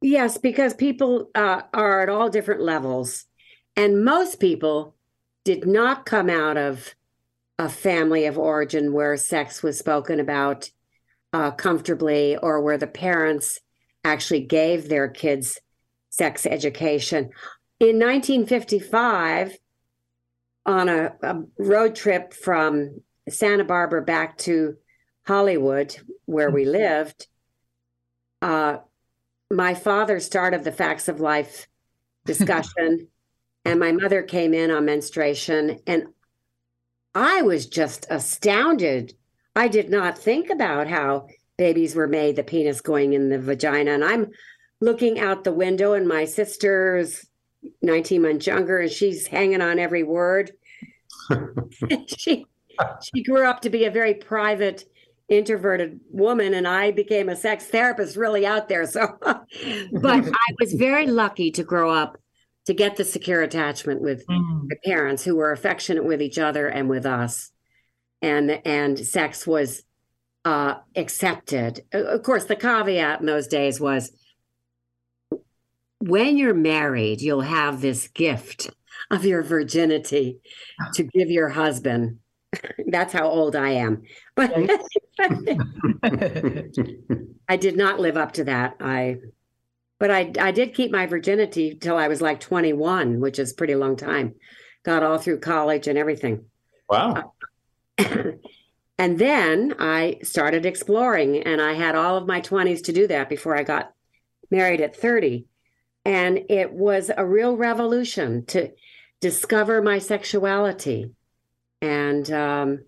[0.00, 3.24] Yes, because people uh, are at all different levels.
[3.76, 4.94] And most people
[5.44, 6.94] did not come out of
[7.58, 10.70] a family of origin where sex was spoken about
[11.32, 13.60] uh, comfortably or where the parents
[14.04, 15.60] actually gave their kids
[16.10, 17.30] sex education.
[17.80, 19.56] In 1955,
[20.68, 24.76] on a, a road trip from Santa Barbara back to
[25.26, 27.26] Hollywood, where we lived,
[28.42, 28.76] uh,
[29.50, 31.66] my father started the facts of life
[32.26, 33.08] discussion
[33.64, 36.04] and my mother came in on menstruation and
[37.14, 39.14] i was just astounded.
[39.56, 43.92] I did not think about how babies were made the penis going in the vagina
[43.92, 44.26] and i'm
[44.80, 47.27] looking out the window and my sister's
[47.82, 50.52] 19 months younger and she's hanging on every word
[52.16, 52.46] she
[53.02, 54.84] she grew up to be a very private
[55.28, 58.86] introverted woman and I became a sex therapist really out there.
[58.86, 59.44] So, but
[60.04, 62.18] I was very lucky to grow up
[62.66, 66.88] to get the secure attachment with my parents who were affectionate with each other and
[66.88, 67.50] with us.
[68.20, 69.84] And, and sex was
[70.44, 71.82] uh, accepted.
[71.92, 74.12] Of course, the caveat in those days was
[76.00, 78.70] when you're married, you'll have this gift
[79.10, 80.40] of your virginity
[80.94, 82.18] to give your husband.
[82.86, 84.02] That's how old I am.
[84.34, 84.52] But
[87.48, 88.76] I did not live up to that.
[88.80, 89.16] I
[89.98, 93.74] but I I did keep my virginity till I was like 21, which is pretty
[93.74, 94.34] long time.
[94.84, 96.44] Got all through college and everything.
[96.88, 97.34] Wow.
[97.98, 98.32] Uh,
[98.98, 103.28] and then I started exploring and I had all of my 20s to do that
[103.28, 103.92] before I got
[104.50, 105.46] married at 30.
[106.08, 108.70] And it was a real revolution to
[109.20, 111.10] discover my sexuality.
[111.82, 112.78] And um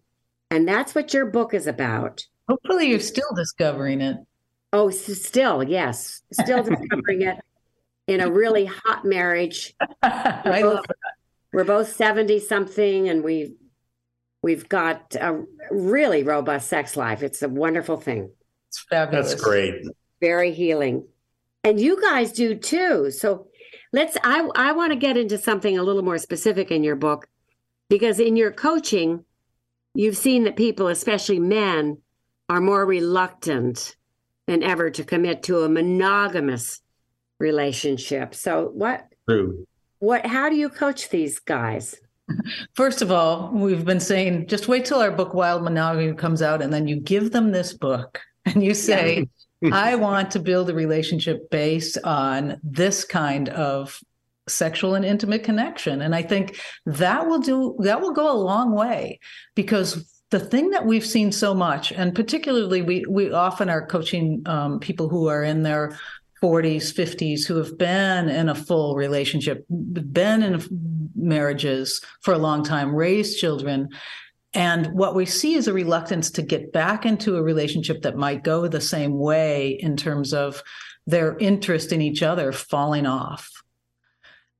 [0.50, 2.24] and that's what your book is about.
[2.48, 4.16] Hopefully you're still discovering it.
[4.72, 6.22] Oh, s- still, yes.
[6.32, 7.36] Still discovering it
[8.06, 9.74] in a really hot marriage.
[10.02, 10.96] I love it.
[11.52, 13.54] We're both 70 something and we
[14.42, 17.22] we've got a really robust sex life.
[17.22, 18.30] It's a wonderful thing.
[18.68, 19.32] It's fabulous.
[19.32, 19.74] That's great.
[20.22, 21.04] Very healing.
[21.64, 23.10] And you guys do too.
[23.10, 23.48] So
[23.92, 27.26] let's I I want to get into something a little more specific in your book
[27.88, 29.24] because in your coaching
[29.94, 31.98] you've seen that people, especially men,
[32.48, 33.96] are more reluctant
[34.46, 36.80] than ever to commit to a monogamous
[37.38, 38.34] relationship.
[38.34, 39.66] So what True.
[39.98, 41.94] what how do you coach these guys?
[42.74, 46.62] First of all, we've been saying just wait till our book Wild Monogamy comes out
[46.62, 49.28] and then you give them this book and you say,
[49.72, 54.00] I want to build a relationship based on this kind of
[54.48, 56.00] sexual and intimate connection.
[56.02, 59.20] And I think that will do that will go a long way
[59.54, 64.42] because the thing that we've seen so much, and particularly we we often are coaching
[64.46, 65.98] um, people who are in their
[66.42, 72.64] 40s, 50s, who have been in a full relationship, been in marriages for a long
[72.64, 73.88] time, raised children.
[74.52, 78.42] And what we see is a reluctance to get back into a relationship that might
[78.42, 80.62] go the same way in terms of
[81.06, 83.62] their interest in each other falling off.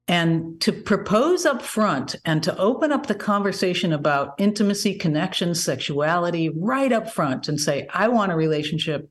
[0.06, 6.48] And to propose up front and to open up the conversation about intimacy, connection, sexuality
[6.48, 9.08] right up front and say, I want a relationship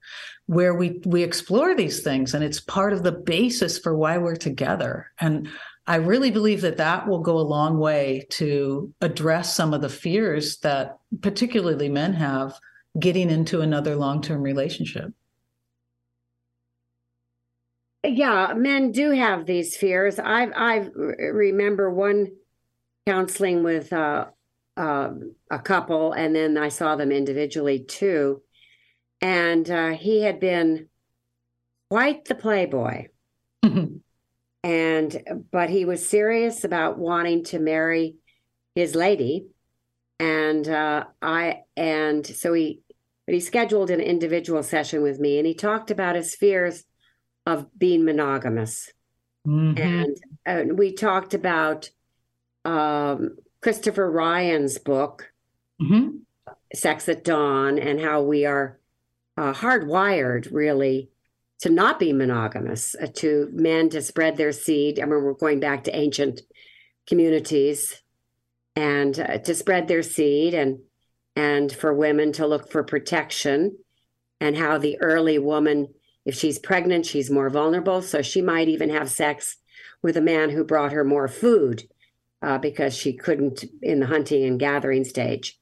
[0.47, 4.35] where we we explore these things and it's part of the basis for why we're
[4.35, 5.11] together.
[5.19, 5.47] And
[5.89, 9.89] I really believe that that will go a long way to address some of the
[9.89, 12.59] fears that particularly men have
[12.99, 15.11] getting into another long-term relationship.
[18.03, 20.19] Yeah, men do have these fears.
[20.19, 22.33] I I remember one
[23.07, 24.27] counseling with uh,
[24.77, 25.09] uh,
[25.49, 28.43] a couple, and then I saw them individually too.
[29.21, 30.87] And uh, he had been
[31.89, 33.07] quite the playboy,
[34.63, 38.15] and but he was serious about wanting to marry
[38.75, 39.47] his lady,
[40.19, 42.81] and uh, I and so he
[43.25, 46.83] but he scheduled an individual session with me, and he talked about his fears
[47.45, 48.91] of being monogamous.
[49.47, 49.79] Mhm.
[49.79, 51.89] And, and we talked about
[52.65, 55.31] um, Christopher Ryan's book,
[55.81, 56.21] Mhm.
[56.73, 58.79] Sex at Dawn, and how we are
[59.37, 61.09] uh, hardwired really
[61.59, 64.99] to not be monogamous, uh, to men to spread their seed.
[64.99, 66.41] I mean, we're going back to ancient
[67.07, 68.01] communities
[68.75, 70.79] and uh, to spread their seed and
[71.35, 73.77] and for women to look for protection
[74.41, 75.87] and how the early woman
[76.25, 78.01] if she's pregnant she's more vulnerable.
[78.01, 79.57] So she might even have sex
[80.01, 81.83] with a man who brought her more food
[82.41, 85.59] uh, because she couldn't in the hunting and gathering stage.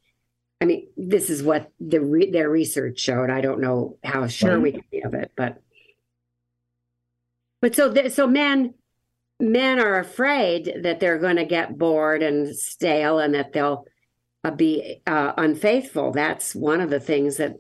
[0.62, 3.30] I mean this is what the re- their research showed.
[3.30, 5.62] I don't know how sure we can be of it but
[7.68, 8.74] but so th- so men
[9.42, 13.86] men are afraid that they're going to get bored and stale and that they'll
[14.46, 16.14] uh, be uh, unfaithful.
[16.14, 17.58] That's one of the things that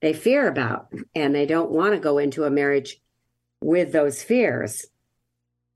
[0.00, 0.86] they fear about.
[1.14, 3.02] And they don't want to go into a marriage
[3.60, 4.86] with those fears.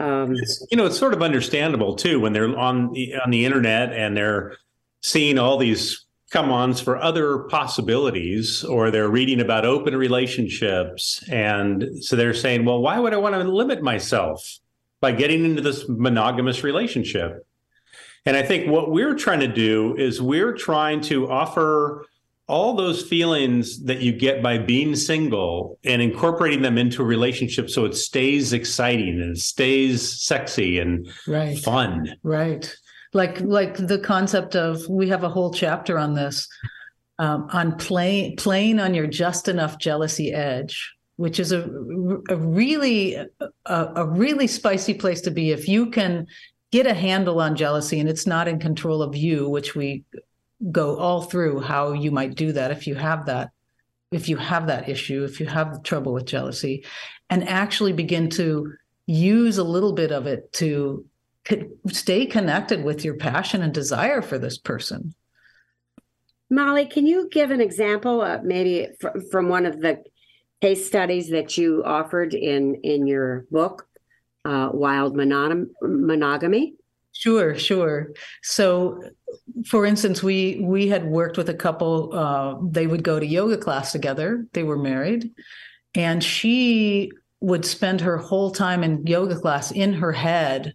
[0.01, 0.35] Um,
[0.71, 4.17] you know, it's sort of understandable too when they're on the, on the internet and
[4.17, 4.57] they're
[5.03, 12.17] seeing all these come-ons for other possibilities, or they're reading about open relationships, and so
[12.17, 14.59] they're saying, "Well, why would I want to limit myself
[15.01, 17.47] by getting into this monogamous relationship?"
[18.27, 22.07] And I think what we're trying to do is we're trying to offer
[22.47, 27.71] all those feelings that you get by being single and incorporating them into a relationship
[27.71, 31.59] so it stays exciting and stays sexy and Right.
[31.59, 32.17] fun.
[32.23, 32.75] Right.
[33.15, 36.49] Like like the concept of we have a whole chapter on this
[37.19, 41.63] um, on playing playing on your just enough jealousy edge, which is a
[42.29, 43.29] a really a,
[43.67, 46.27] a really spicy place to be if you can
[46.73, 50.03] get a handle on jealousy and it's not in control of you, which we
[50.73, 53.51] go all through how you might do that if you have that
[54.15, 56.85] if you have that issue, if you have trouble with jealousy,
[57.31, 58.73] and actually begin to
[59.07, 61.05] use a little bit of it to
[61.89, 65.15] stay connected with your passion and desire for this person.
[66.51, 70.03] Mali, can you give an example, maybe fr- from one of the
[70.61, 73.87] case studies that you offered in in your book,
[74.45, 76.75] uh, Wild Monog- Monogamy?
[77.13, 78.13] Sure, sure.
[78.43, 79.03] So,
[79.67, 82.13] for instance, we we had worked with a couple.
[82.13, 84.47] Uh, they would go to yoga class together.
[84.53, 85.31] They were married,
[85.95, 90.75] and she would spend her whole time in yoga class in her head,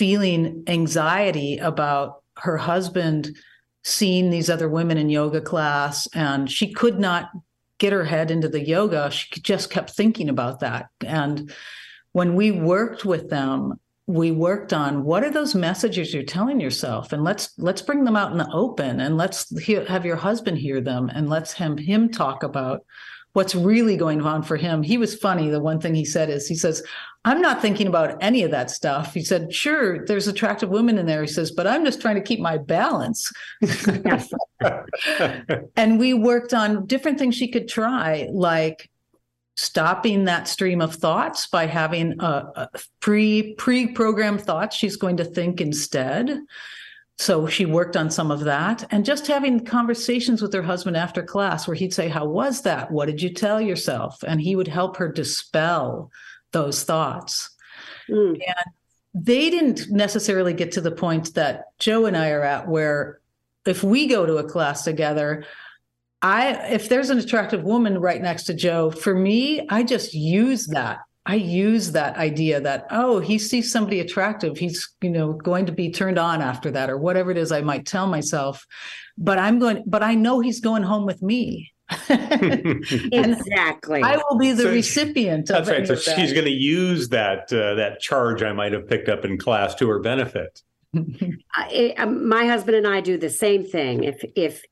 [0.00, 3.36] feeling anxiety about her husband
[3.84, 7.28] seeing these other women in yoga class, and she could not
[7.76, 9.10] get her head into the yoga.
[9.10, 11.52] She just kept thinking about that, and
[12.12, 17.12] when we worked with them we worked on what are those messages you're telling yourself?
[17.12, 20.58] And let's let's bring them out in the open and let's hear, have your husband
[20.58, 22.84] hear them and let's him him talk about
[23.34, 24.82] what's really going on for him.
[24.82, 25.48] He was funny.
[25.48, 26.82] The one thing he said is he says
[27.24, 29.14] i'm not thinking about any of that stuff.
[29.14, 31.22] He said sure there's attractive women in there.
[31.22, 33.30] He says but i'm just trying to keep my balance.
[35.76, 38.90] And we worked on different things she could try like
[39.56, 42.68] stopping that stream of thoughts by having a, a
[43.00, 46.40] pre pre-programmed thoughts she's going to think instead.
[47.18, 51.22] So she worked on some of that and just having conversations with her husband after
[51.22, 52.90] class where he'd say how was that?
[52.90, 54.22] What did you tell yourself?
[54.26, 56.10] And he would help her dispel
[56.52, 57.50] those thoughts
[58.08, 58.32] mm.
[58.32, 58.74] and
[59.14, 63.20] they didn't necessarily get to the point that joe and i are at where
[63.66, 65.44] if we go to a class together
[66.22, 70.66] I if there's an attractive woman right next to Joe, for me, I just use
[70.68, 70.98] that.
[71.26, 75.72] I use that idea that oh, he sees somebody attractive, he's you know going to
[75.72, 78.66] be turned on after that or whatever it is I might tell myself.
[79.16, 81.72] But I'm going but I know he's going home with me.
[82.08, 84.02] exactly.
[84.02, 85.86] I will be the so recipient that's right.
[85.86, 89.38] So she's going to use that uh, that charge I might have picked up in
[89.38, 90.62] class to her benefit.
[91.54, 94.04] I, um, my husband and I do the same thing.
[94.04, 94.62] If if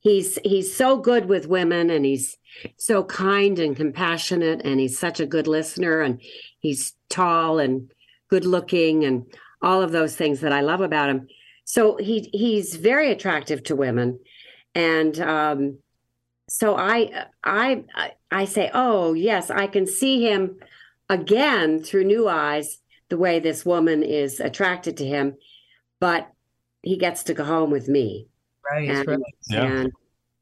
[0.00, 2.36] he's he's so good with women and he's
[2.76, 6.20] so kind and compassionate and he's such a good listener and
[6.60, 7.90] he's tall and
[8.28, 9.24] good looking and
[9.62, 11.28] all of those things that I love about him.
[11.64, 14.20] So he he's very attractive to women,
[14.74, 15.78] and um,
[16.48, 17.84] so I I
[18.30, 20.58] I say, oh yes, I can see him
[21.08, 22.78] again through new eyes
[23.08, 25.36] the way this woman is attracted to him,
[26.00, 26.28] but
[26.82, 28.28] he gets to go home with me.
[28.68, 28.88] Right.
[28.88, 29.20] And, right.
[29.48, 29.64] Yeah.
[29.64, 29.92] and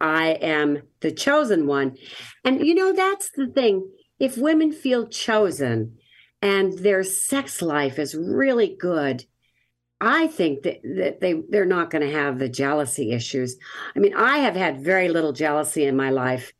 [0.00, 1.96] I am the chosen one.
[2.44, 3.90] And you know, that's the thing.
[4.18, 5.98] If women feel chosen
[6.40, 9.24] and their sex life is really good,
[10.00, 13.56] I think that, that they they're not going to have the jealousy issues.
[13.94, 16.52] I mean, I have had very little jealousy in my life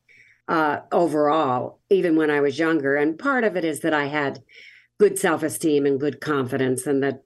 [0.49, 4.42] uh, overall, even when I was younger, and part of it is that I had
[4.99, 7.23] good self esteem and good confidence, and that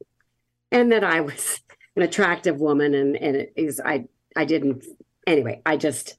[0.71, 1.61] and that I was
[1.97, 4.85] an attractive woman, and and it is I I didn't
[5.27, 5.62] anyway.
[5.66, 6.18] I just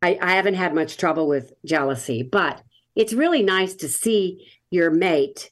[0.00, 2.62] I, I haven't had much trouble with jealousy, but
[2.94, 5.50] it's really nice to see your mate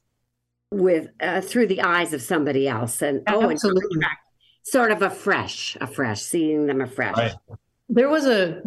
[0.72, 4.04] with uh, through the eyes of somebody else, and oh, absolutely, and
[4.62, 7.16] sort of afresh, afresh, seeing them afresh.
[7.16, 7.34] Right.
[7.88, 8.62] There was a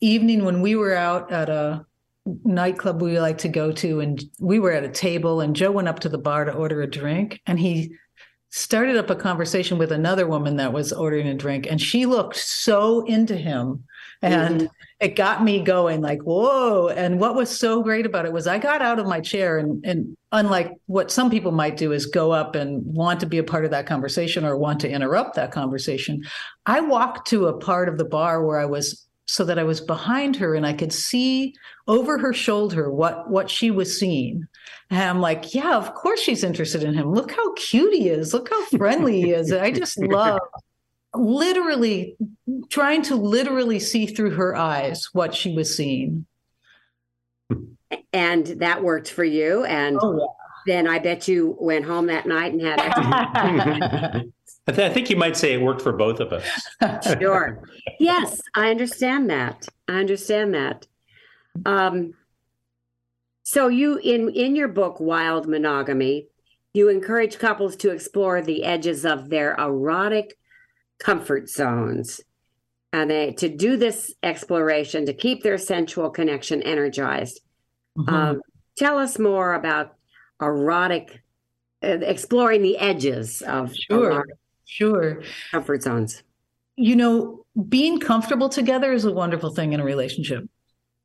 [0.00, 1.84] evening when we were out at a
[2.44, 5.88] nightclub we like to go to, and we were at a table, and Joe went
[5.88, 7.92] up to the bar to order a drink, and he
[8.50, 12.34] started up a conversation with another woman that was ordering a drink and she looked
[12.34, 13.84] so into him
[14.22, 14.66] and mm-hmm.
[15.00, 18.58] it got me going like whoa and what was so great about it was i
[18.58, 22.30] got out of my chair and, and unlike what some people might do is go
[22.30, 25.52] up and want to be a part of that conversation or want to interrupt that
[25.52, 26.22] conversation
[26.66, 29.80] i walked to a part of the bar where i was so that I was
[29.80, 31.54] behind her and I could see
[31.86, 34.44] over her shoulder what what she was seeing.
[34.90, 37.12] And I'm like, yeah, of course she's interested in him.
[37.12, 38.34] Look how cute he is.
[38.34, 39.52] Look how friendly he is.
[39.52, 40.40] I just love
[41.14, 42.16] literally
[42.68, 46.26] trying to literally see through her eyes what she was seeing.
[48.12, 49.64] And that worked for you.
[49.64, 50.72] And oh, yeah.
[50.72, 54.24] then I bet you went home that night and had
[54.70, 56.46] I, th- I think you might say it worked for both of us.
[57.18, 57.62] sure.
[57.98, 59.66] Yes, I understand that.
[59.88, 60.86] I understand that.
[61.66, 62.14] Um,
[63.42, 66.28] so you in in your book Wild Monogamy,
[66.72, 70.38] you encourage couples to explore the edges of their erotic
[71.00, 72.20] comfort zones.
[72.92, 77.40] And they to do this exploration to keep their sensual connection energized.
[77.96, 78.14] Mm-hmm.
[78.14, 78.42] Um,
[78.76, 79.94] tell us more about
[80.40, 81.22] erotic
[81.82, 84.24] uh, exploring the edges of sure.
[84.64, 85.22] Sure.
[85.50, 86.22] Comfort zones.
[86.76, 90.44] You know, being comfortable together is a wonderful thing in a relationship.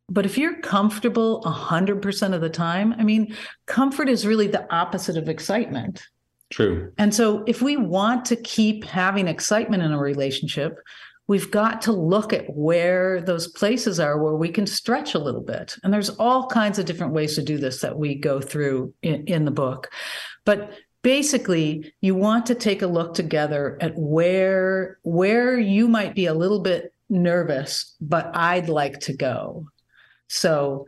[0.08, 3.36] But if you're comfortable 100% of the time, I mean,
[3.66, 6.04] comfort is really the opposite of excitement.
[6.52, 6.92] True.
[6.98, 10.78] And so if we want to keep having excitement in a relationship,
[11.28, 15.42] we've got to look at where those places are where we can stretch a little
[15.42, 15.76] bit.
[15.84, 19.26] And there's all kinds of different ways to do this that we go through in,
[19.26, 19.90] in the book.
[20.46, 20.72] But
[21.02, 26.34] basically you want to take a look together at where where you might be a
[26.34, 29.68] little bit nervous but i'd like to go
[30.28, 30.88] so,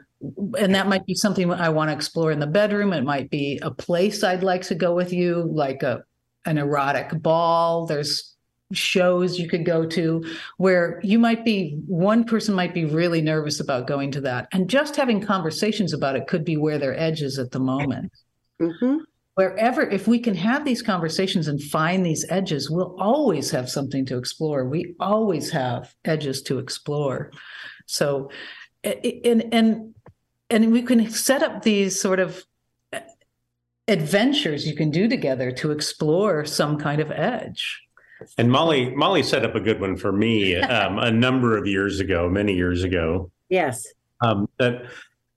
[0.58, 2.94] and that might be something I want to explore in the bedroom.
[2.94, 6.04] It might be a place I'd like to go with you, like a
[6.46, 7.86] an erotic ball.
[7.86, 8.36] There's
[8.74, 10.24] shows you could go to
[10.58, 14.70] where you might be one person might be really nervous about going to that and
[14.70, 18.12] just having conversations about it could be where their edge is at the moment
[18.60, 18.98] mm-hmm.
[19.36, 24.06] wherever if we can have these conversations and find these edges we'll always have something
[24.06, 27.32] to explore we always have edges to explore
[27.86, 28.30] so
[29.26, 29.94] and and
[30.50, 32.46] and we can set up these sort of
[33.88, 37.82] adventures you can do together to explore some kind of edge.
[38.38, 42.00] And Mali, Mali set up a good one for me um, a number of years
[42.00, 43.32] ago, many years ago.
[43.50, 43.86] Yes.
[44.22, 44.84] Um, that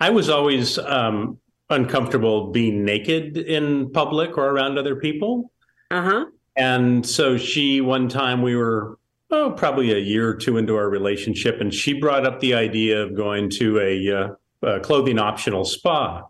[0.01, 1.39] I was always um,
[1.69, 5.53] uncomfortable being naked in public or around other people.
[5.91, 6.25] Uh huh.
[6.57, 8.99] And so she, one time, we were
[9.31, 13.03] oh, probably a year or two into our relationship, and she brought up the idea
[13.03, 16.25] of going to a, uh, a clothing optional spa.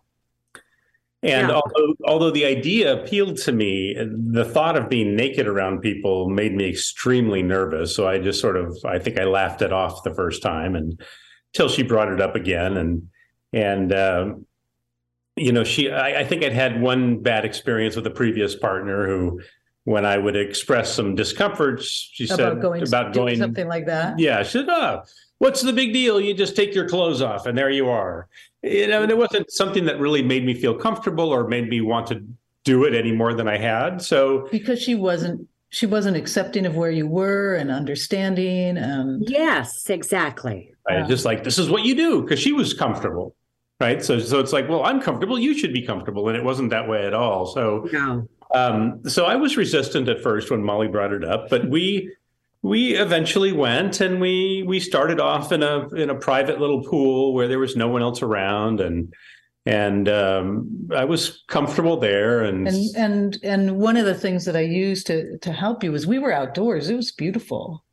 [1.23, 1.55] And yeah.
[1.55, 6.55] although, although the idea appealed to me, the thought of being naked around people made
[6.55, 7.95] me extremely nervous.
[7.95, 10.99] So I just sort of, I think I laughed it off the first time, and
[11.53, 13.09] till she brought it up again, and
[13.53, 14.47] and um,
[15.37, 19.07] you know, she, I, I think I'd had one bad experience with a previous partner
[19.07, 19.41] who
[19.85, 24.19] when I would express some discomfort, she about said going, about going something like that.
[24.19, 25.03] Yeah, she said, "Oh,
[25.39, 26.21] what's the big deal?
[26.21, 28.29] You just take your clothes off, and there you are."
[28.63, 31.81] You know, and it wasn't something that really made me feel comfortable or made me
[31.81, 32.23] want to
[32.65, 34.03] do it any more than I had.
[34.03, 39.89] So because she wasn't she wasn't accepting of where you were and understanding and yes
[39.89, 43.37] exactly I just like this is what you do because she was comfortable
[43.81, 46.71] right so so it's like well i'm comfortable you should be comfortable and it wasn't
[46.71, 50.89] that way at all so no um, so I was resistant at first when Mali
[50.89, 52.15] brought it up, but we
[52.63, 57.33] we eventually went and we we started off in a in a private little pool
[57.33, 59.15] where there was no one else around and
[59.67, 64.57] and um, I was comfortable there and and and and one of the things that
[64.57, 66.91] I used to to help you was we were outdoors.
[66.91, 67.85] It was beautiful.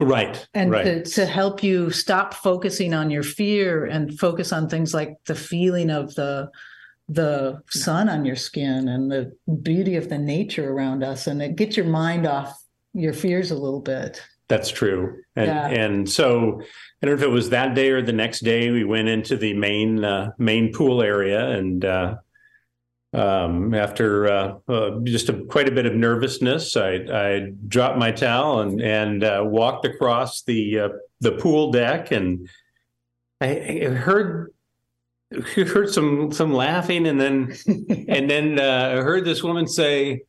[0.00, 0.46] Right.
[0.52, 0.84] And right.
[0.84, 5.36] To, to help you stop focusing on your fear and focus on things like the
[5.36, 6.50] feeling of the
[7.08, 9.32] the sun on your skin and the
[9.62, 12.62] beauty of the nature around us and it gets your mind off
[12.94, 15.68] your fears a little bit that's true and yeah.
[15.68, 16.60] and so
[17.02, 19.36] i don't know if it was that day or the next day we went into
[19.36, 22.14] the main uh, main pool area and uh,
[23.14, 28.10] um, after uh, uh just a, quite a bit of nervousness, I, I dropped my
[28.10, 30.88] towel and and uh, walked across the uh,
[31.20, 32.48] the pool deck, and
[33.40, 34.52] I, I heard
[35.54, 37.54] heard some some laughing, and then
[38.08, 40.22] and then uh, I heard this woman say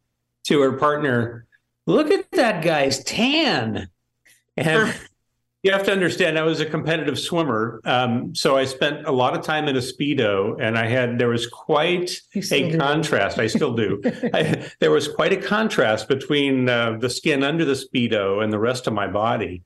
[0.45, 1.45] to her partner,
[1.86, 3.89] "Look at that guy's tan."
[4.56, 4.93] And
[5.64, 9.36] you have to understand, I was a competitive swimmer, um, so I spent a lot
[9.36, 12.78] of time in a speedo, and I had there was quite a do.
[12.78, 13.39] contrast.
[13.39, 14.01] I still do.
[14.34, 18.60] I, there was quite a contrast between uh, the skin under the speedo and the
[18.60, 19.64] rest of my body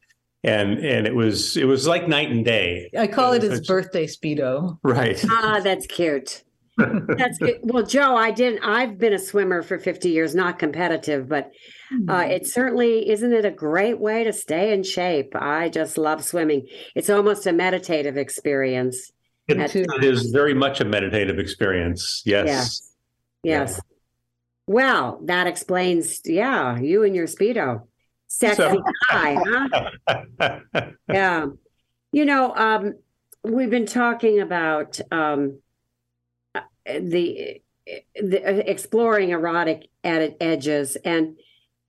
[0.47, 2.89] and and it was it was like night and day.
[2.97, 4.79] I call it, it his birthday speedo.
[4.81, 5.23] Right.
[5.29, 6.43] Ah, that's cute.
[6.77, 7.59] that's good.
[7.63, 8.63] Well, Joe, I didn't.
[8.63, 11.51] I've been a swimmer for fifty years, not competitive, but
[12.07, 12.31] uh, hmm.
[12.31, 15.35] it certainly isn't it a great way to stay in shape.
[15.35, 16.67] I just love swimming.
[16.95, 19.11] It's almost a meditative experience.
[19.47, 22.21] It, it is very much a meditative experience.
[22.25, 22.47] Yes.
[22.47, 22.93] Yes.
[23.43, 23.71] yes.
[23.73, 23.81] Yeah.
[24.67, 26.21] Well, that explains.
[26.25, 27.83] Yeah, you and your speedo.
[28.27, 29.37] Sexy guy,
[30.07, 30.59] huh?
[31.09, 31.45] yeah.
[32.11, 32.95] You know, um,
[33.43, 35.59] we've been talking about um,
[36.85, 37.61] the
[38.15, 41.37] the exploring erotic ed- edges and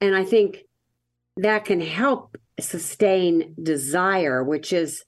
[0.01, 0.59] and I think
[1.39, 5.05] that can help sustain desire which is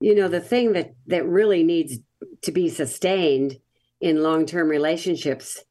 [0.00, 1.98] you know the thing that that really needs
[2.42, 3.56] to be sustained
[4.00, 5.62] in long-term relationships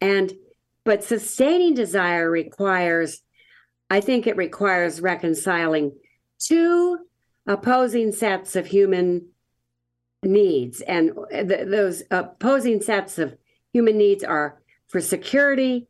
[0.00, 0.32] and
[0.84, 3.22] but sustaining desire requires
[3.90, 5.92] I think it requires reconciling
[6.38, 6.98] two
[7.46, 9.28] opposing sets of human
[10.22, 10.80] needs.
[10.82, 13.36] And th- those opposing sets of
[13.72, 15.88] human needs are for security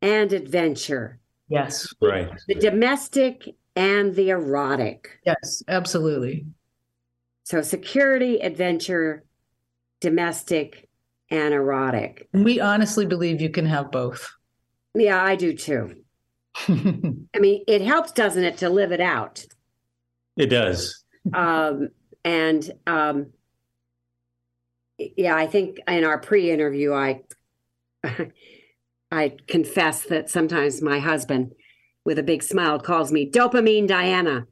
[0.00, 1.20] and adventure.
[1.48, 1.86] Yes.
[2.00, 2.30] Right.
[2.48, 5.18] The domestic and the erotic.
[5.24, 6.46] Yes, absolutely.
[7.44, 9.24] So security, adventure,
[10.00, 10.88] domestic,
[11.30, 12.28] and erotic.
[12.32, 14.30] We honestly believe you can have both.
[14.94, 16.03] Yeah, I do too.
[16.68, 19.44] I mean, it helps, doesn't it, to live it out?
[20.36, 21.04] It does.
[21.32, 21.88] Um,
[22.24, 23.32] and um,
[24.98, 27.22] yeah, I think in our pre-interview, I
[29.10, 31.52] I confess that sometimes my husband,
[32.04, 34.46] with a big smile, calls me dopamine Diana.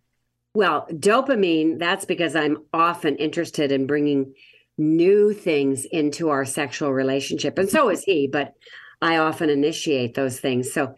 [0.55, 4.35] Well, dopamine, that's because I'm often interested in bringing
[4.79, 7.59] new things into our sexual relationship.
[7.59, 8.55] And so is he, but
[9.01, 10.73] I often initiate those things.
[10.73, 10.95] So,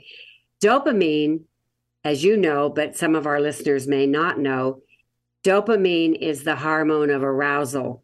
[0.65, 1.43] dopamine,
[2.05, 4.81] as you know, but some of our listeners may not know,
[5.45, 8.03] dopamine is the hormone of arousal.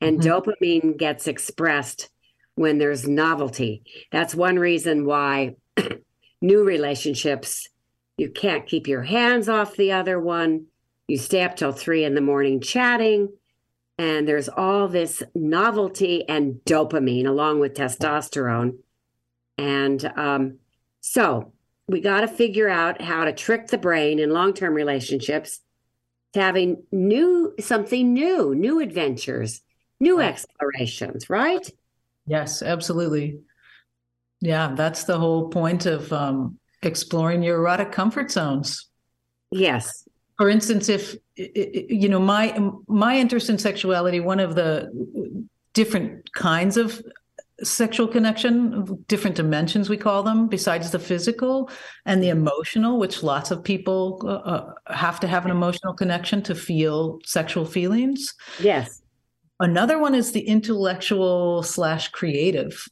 [0.00, 0.28] And mm-hmm.
[0.28, 2.10] dopamine gets expressed
[2.56, 3.84] when there's novelty.
[4.10, 5.54] That's one reason why
[6.42, 7.68] new relationships,
[8.16, 10.66] you can't keep your hands off the other one.
[11.06, 13.32] You stay up till three in the morning chatting,
[13.98, 18.78] and there's all this novelty and dopamine along with testosterone.
[19.58, 20.58] And um,
[21.00, 21.52] so
[21.90, 25.60] we got to figure out how to trick the brain in long term relationships
[26.32, 29.62] to having new, something new, new adventures,
[29.98, 31.68] new explorations, right?
[32.26, 33.40] Yes, absolutely.
[34.40, 38.86] Yeah, that's the whole point of um, exploring your erotic comfort zones.
[39.50, 40.08] Yes.
[40.38, 44.90] For instance, if you know my my interest in sexuality, one of the
[45.74, 47.02] different kinds of
[47.62, 51.70] sexual connection, different dimensions we call them, besides the physical
[52.06, 56.42] and the emotional, which lots of people uh, uh have to have an emotional connection
[56.42, 58.34] to feel sexual feelings.
[58.60, 59.02] Yes.
[59.60, 62.88] Another one is the intellectual slash creative.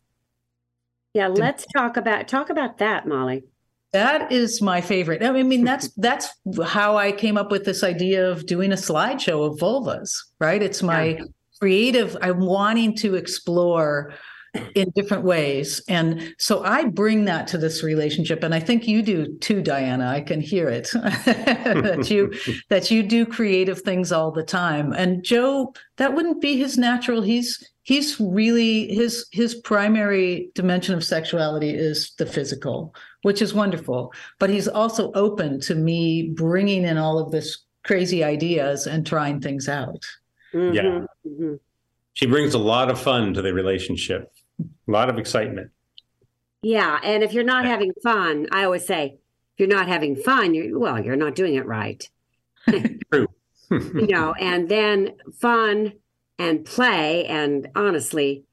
[1.14, 3.42] Yeah, let's talk about talk about that, Mali.
[3.92, 5.22] That is my favorite.
[5.22, 6.28] I mean, that's that's
[6.66, 10.62] how I came up with this idea of doing a slideshow of vulvas, right?
[10.62, 11.24] It's my yeah.
[11.58, 12.16] creative.
[12.20, 14.12] I'm wanting to explore
[14.74, 15.82] in different ways.
[15.88, 18.42] And so I bring that to this relationship.
[18.42, 20.08] And I think you do too, Diana.
[20.08, 22.32] I can hear it that you
[22.68, 24.92] that you do creative things all the time.
[24.92, 27.22] And Joe, that wouldn't be his natural.
[27.22, 34.12] He's he's really his his primary dimension of sexuality is the physical, which is wonderful.
[34.38, 39.40] But he's also open to me bringing in all of this crazy ideas and trying
[39.40, 40.04] things out.
[40.54, 40.74] Mm-hmm.
[40.74, 41.04] Yeah.
[41.26, 41.54] Mm-hmm.
[42.14, 44.32] She brings a lot of fun to the relationship.
[44.60, 45.70] A lot of excitement.
[46.62, 49.18] Yeah, and if you're not having fun, I always say,
[49.54, 52.08] if you're not having fun, you're well, you're not doing it right.
[52.68, 53.28] True.
[53.70, 55.92] you know, and then fun
[56.38, 58.44] and play, and honestly,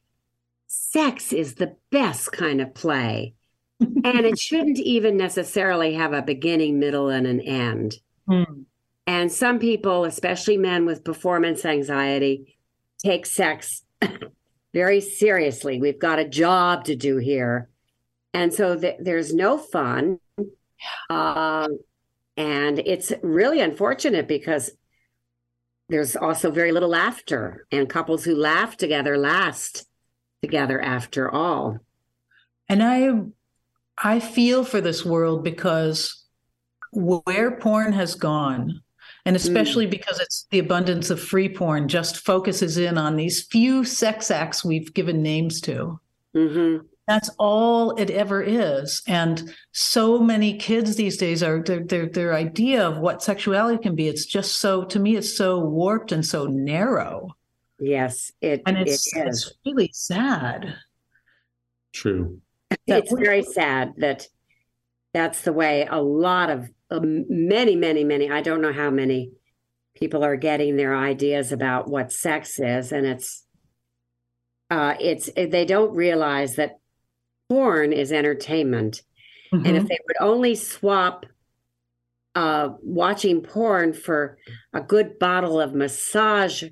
[0.68, 3.34] sex is the best kind of play.
[3.80, 7.96] and it shouldn't even necessarily have a beginning, middle, and an end.
[8.30, 8.66] Mm.
[9.08, 12.58] And some people, especially men with performance anxiety,
[12.98, 13.84] take sex
[14.76, 15.80] very seriously.
[15.80, 17.70] We've got a job to do here.
[18.34, 20.20] And so th- there's no fun.
[21.10, 21.70] Uh,
[22.36, 24.72] and it's really unfortunate because
[25.88, 29.86] there's also very little laughter, and couples who laugh together last
[30.42, 31.80] together after all.
[32.68, 33.12] And I,
[33.98, 36.26] I feel for this world because
[36.92, 38.82] where porn has gone,
[39.26, 39.40] and mm.
[39.40, 39.92] especially mm.
[39.92, 44.64] because it's the abundance of free porn just focuses in on these few sex acts
[44.64, 46.00] we've given names to
[46.36, 46.86] mm-hmm.
[47.08, 52.34] that's all it ever is and so many kids these days are their, their their
[52.34, 56.26] idea of what sexuality can be it's just so to me it's so warped and
[56.26, 57.36] so narrow
[57.80, 60.76] yes it and it's, it it's really sad
[61.92, 62.40] true
[62.88, 64.28] it's very sad that
[65.14, 69.32] that's the way a lot of uh, many, many, many, I don't know how many
[69.96, 72.92] people are getting their ideas about what sex is.
[72.92, 73.46] And it's,
[74.70, 76.80] uh, it's, they don't realize that
[77.50, 79.02] porn is entertainment.
[79.54, 79.66] Mm-hmm.
[79.66, 79.88] And if mm-hmm.
[79.88, 81.26] they would only swap
[82.36, 84.38] uh, watching porn for
[84.74, 86.64] a good bottle of massage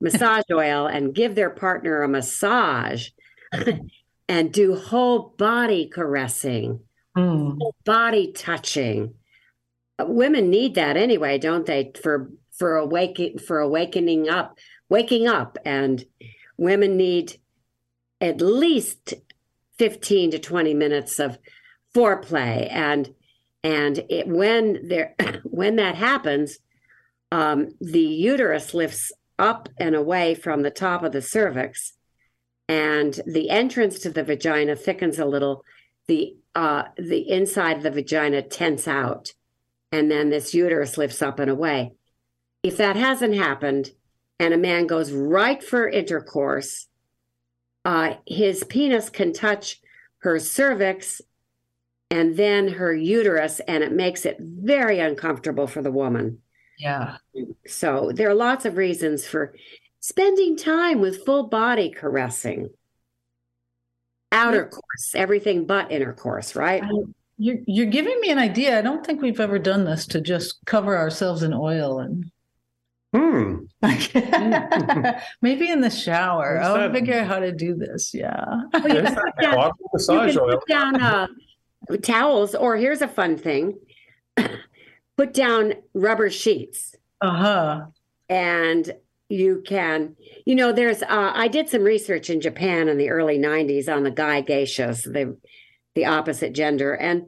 [0.00, 3.10] massage oil and give their partner a massage
[4.28, 6.80] and do whole body caressing,
[7.16, 7.58] mm.
[7.58, 9.14] whole body touching,
[9.98, 11.92] women need that anyway, don't they?
[12.02, 16.04] For for awakening for awakening up, waking up, and
[16.56, 17.38] women need
[18.20, 19.14] at least
[19.78, 21.38] fifteen to twenty minutes of
[21.94, 23.14] foreplay, and
[23.62, 25.14] and it, when there
[25.44, 26.58] when that happens,
[27.30, 31.92] um, the uterus lifts up and away from the top of the cervix,
[32.68, 35.64] and the entrance to the vagina thickens a little.
[36.06, 39.32] The uh, the inside of the vagina tense out
[39.94, 41.92] and then this uterus lifts up and away.
[42.64, 43.92] If that hasn't happened,
[44.40, 46.88] and a man goes right for intercourse,
[47.84, 49.80] uh, his penis can touch
[50.18, 51.22] her cervix
[52.10, 56.38] and then her uterus, and it makes it very uncomfortable for the woman.
[56.76, 57.18] Yeah.
[57.68, 59.54] So there are lots of reasons for
[60.00, 62.70] spending time with full body caressing.
[64.32, 66.82] Outer course, everything but intercourse, right?
[67.36, 68.78] You're you're giving me an idea.
[68.78, 72.30] I don't think we've ever done this to just cover ourselves in oil and
[73.14, 73.66] Hmm.
[75.42, 76.56] maybe in the shower.
[76.56, 76.92] What's I'll that?
[76.92, 78.12] figure out how to do this.
[78.12, 78.44] Yeah.
[78.72, 80.58] Well, you can put down- you massage can oil.
[80.58, 81.26] put down uh,
[82.02, 83.78] towels, or here's a fun thing:
[85.16, 87.86] put down rubber sheets, Uh-huh.
[88.28, 88.92] and
[89.28, 91.02] you can, you know, there's.
[91.02, 95.04] Uh, I did some research in Japan in the early '90s on the guy geishas,
[95.04, 95.36] the
[95.94, 97.26] the opposite gender, and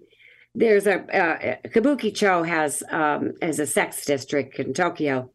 [0.55, 5.31] there's a uh, Kabukicho has um, has a sex district in Tokyo,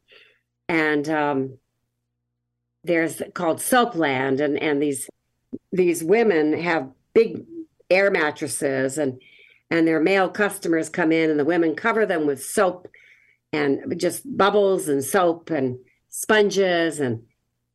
[0.68, 1.58] and um,
[2.84, 5.10] there's called Soapland, and and these
[5.72, 7.46] these women have big
[7.90, 9.22] air mattresses and
[9.70, 12.88] and their male customers come in and the women cover them with soap
[13.54, 15.78] and just bubbles and soap and
[16.10, 17.24] sponges and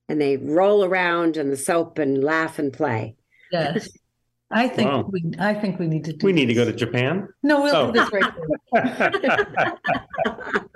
[0.09, 3.17] and they roll around in the soap and laugh and play.
[3.51, 3.89] Yes.
[4.51, 5.09] I think Wow.
[5.11, 6.81] we I think we need to do We need to go to this.
[6.81, 7.29] Japan.
[7.43, 7.93] No, we'll Oh.
[7.93, 8.33] do this right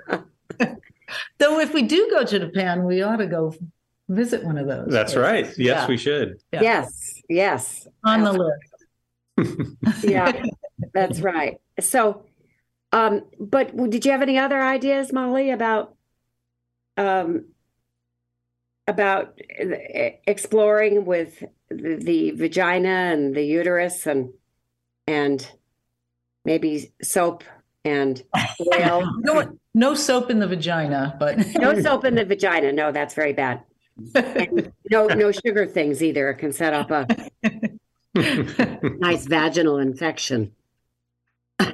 [0.09, 0.23] there.
[1.39, 3.53] Though if we do go to Japan, we ought to go
[4.09, 4.87] visit one of those.
[4.89, 5.17] That's places.
[5.31, 5.45] right.
[5.57, 5.87] Yes, Yeah.
[5.87, 6.37] we should.
[6.53, 6.61] Yeah.
[6.61, 7.87] Yes, yes.
[8.05, 8.67] On the list.
[10.03, 10.31] Yeah,
[10.93, 11.57] that's right.
[11.79, 12.25] So
[12.91, 15.95] um but did you have any other ideas, Mali, about
[16.97, 17.45] um
[18.87, 19.65] about uh,
[20.27, 21.41] exploring with
[21.75, 24.33] the, the vagina and the uterus and
[25.07, 25.49] and
[26.45, 27.43] maybe soap
[27.83, 28.23] and
[28.75, 29.03] oil.
[29.19, 32.71] No, no soap in the vagina, but no soap in the vagina.
[32.71, 33.61] No, that's very bad.
[34.15, 36.29] And no, no sugar things either.
[36.29, 37.05] It can set up a
[38.15, 40.53] nice vaginal infection.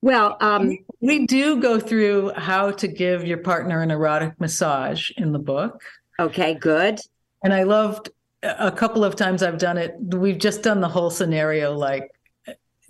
[0.00, 5.32] well, um, we do go through how to give your partner an erotic massage in
[5.32, 5.82] the book.
[6.18, 7.00] okay, good.
[7.44, 8.10] And I loved
[8.42, 9.94] a couple of times I've done it.
[9.98, 12.10] We've just done the whole scenario like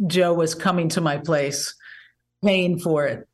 [0.06, 1.74] Joe was coming to my place
[2.44, 3.26] paying for it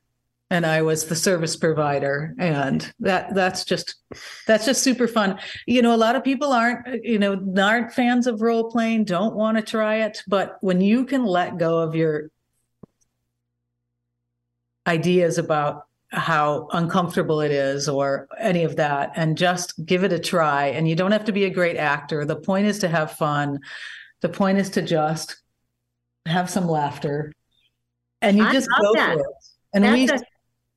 [0.53, 3.95] and I was the service provider and that that's just
[4.47, 5.39] that's just super fun.
[5.67, 9.35] You know, a lot of people aren't you know aren't fans of role playing, don't
[9.35, 12.29] want to try it, but when you can let go of your
[14.87, 20.19] ideas about how uncomfortable it is or any of that and just give it a
[20.19, 23.13] try and you don't have to be a great actor the point is to have
[23.13, 23.59] fun
[24.21, 25.37] the point is to just
[26.27, 27.33] have some laughter
[28.21, 29.15] and you I just go that.
[29.15, 29.27] for it
[29.75, 30.25] and we That's a,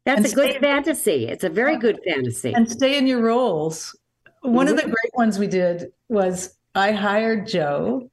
[0.05, 1.27] that's a good stay- fantasy.
[1.27, 2.53] It's a very good fantasy.
[2.53, 3.93] and stay in your roles
[4.41, 4.75] one Mm-hmm.
[4.77, 8.09] of the great ones we did was i hired joe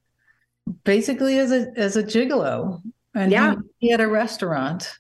[0.85, 2.83] basically as a as a gigolo
[3.15, 3.55] and he- Yeah.
[3.79, 4.99] he, had a restaurant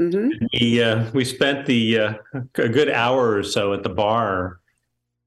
[0.00, 2.14] hmm We, uh, we spent the uh,
[2.56, 4.60] a good hour or so at the bar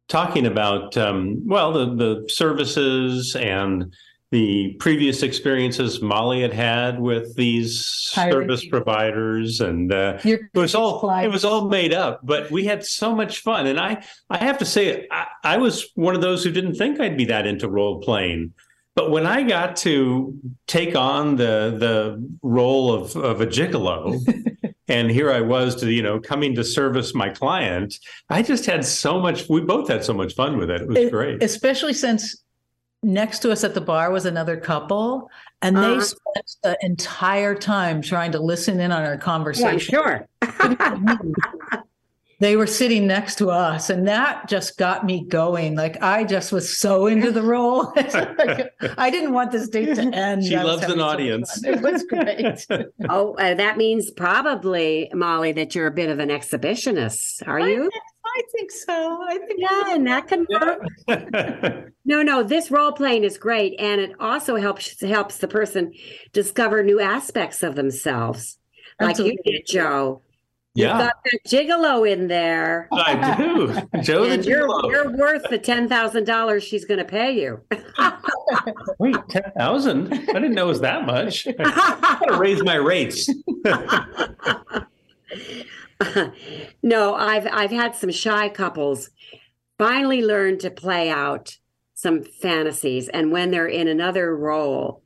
[0.08, 3.94] talking about um, well the the services and
[4.32, 8.80] the previous experiences Mali had had with these service people.
[8.80, 13.16] providers and uh, it was all it was all made up but we had so
[13.16, 13.68] much fun.
[13.68, 17.00] And i i have to say I, I was one of those who didn't think
[17.00, 18.54] i'd be that into role playing
[18.96, 20.38] but when i got to
[20.68, 24.22] take on the the role of of a gigolo
[24.88, 27.96] and here i was to you know coming to service my client
[28.30, 30.98] i just had so much we both had so much fun with it it was
[30.98, 32.44] E- great Especially since
[33.02, 35.30] next to us at the bar was another couple,
[35.62, 36.00] and they Uh-huh.
[36.00, 39.94] spent the entire time trying to listen in on our Yeah, conversation.
[39.94, 40.28] sure.
[42.44, 45.78] They were sitting next to us, and that just got me going.
[45.78, 47.94] Like I just was so into the role.
[48.14, 50.44] Like, I didn't want this date to end.
[50.44, 51.62] She I loves an audience.
[51.62, 51.74] fun.
[51.74, 52.66] It was great.
[53.10, 57.48] oh, uh, that means probably, Mali, that you're a bit of an exhibitionist.
[57.48, 57.89] Are you?
[58.26, 59.20] I think so.
[59.30, 61.94] I think Yeah, and that can work.
[62.04, 65.94] No, no, this role playing is great, and it also helps helps the person
[66.34, 68.58] discover new aspects of themselves,
[69.00, 70.22] like you did, Joe.
[70.76, 70.98] Yeah.
[70.98, 73.74] got that gigolo in there, i do.
[74.02, 74.92] Joe the you're gigolo.
[74.92, 77.62] you're worth the ten thousand dollars she's going to pay you.
[79.00, 81.48] wait 10000 i didn't know it was that much.
[81.48, 83.30] I gotta raise my rates.
[86.82, 89.10] No, I've I've had some shy couples
[89.78, 91.58] finally learn to play out
[91.94, 95.02] some fantasies, and when they're in another role,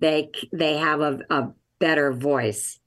[0.00, 2.79] they they have a, a better voice.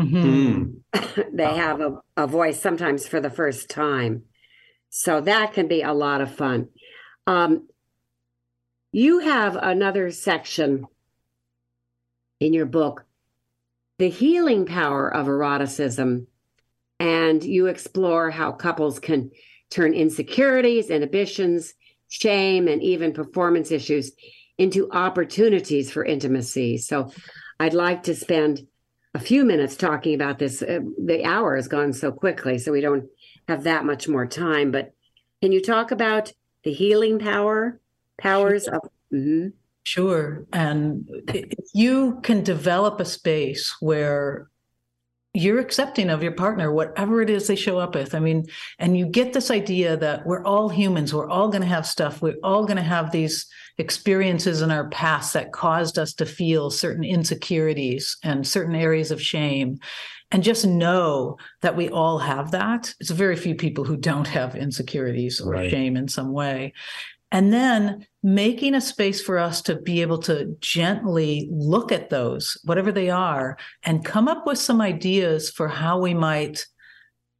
[0.00, 0.80] Mhm.
[0.94, 1.20] Hmm.
[1.32, 4.24] they have a, a voice sometimes for the first time.
[4.90, 6.68] So that can be a lot of fun.
[7.26, 7.68] Um,
[8.92, 10.86] you have another section
[12.38, 13.04] in your book,
[13.98, 16.26] The Healing Power of Eroticism,
[17.00, 19.30] and you explore how couples can
[19.70, 21.74] turn insecurities, inhibitions,
[22.08, 24.12] shame, and even performance issues
[24.58, 26.78] into opportunities for intimacy.
[26.78, 27.10] So
[27.58, 28.66] I'd like to spend
[29.14, 30.62] a few minutes talking about this.
[30.62, 33.08] Uh, the hour has gone so quickly, so we don't
[33.48, 34.70] have that much more time.
[34.70, 34.92] But
[35.40, 36.32] can you talk about
[36.64, 37.80] the healing power,
[38.18, 38.80] powers of?
[39.12, 39.48] Mm-hmm.
[39.84, 40.46] Sure.
[40.52, 44.48] And if you can develop a space where
[45.34, 48.14] you're accepting of your partner, whatever it is they show up with.
[48.14, 48.46] I mean,
[48.78, 52.22] and you get this idea that we're all humans, we're all going to have stuff,
[52.22, 53.46] we're all going to have these
[53.78, 59.20] experiences in our past that caused us to feel certain insecurities and certain areas of
[59.20, 59.78] shame.
[60.30, 62.92] And just know that we all have that.
[62.98, 65.70] It's very few people who don't have insecurities or right.
[65.70, 66.72] shame in some way.
[67.30, 72.56] And then making a space for us to be able to gently look at those,
[72.64, 76.64] whatever they are, and come up with some ideas for how we might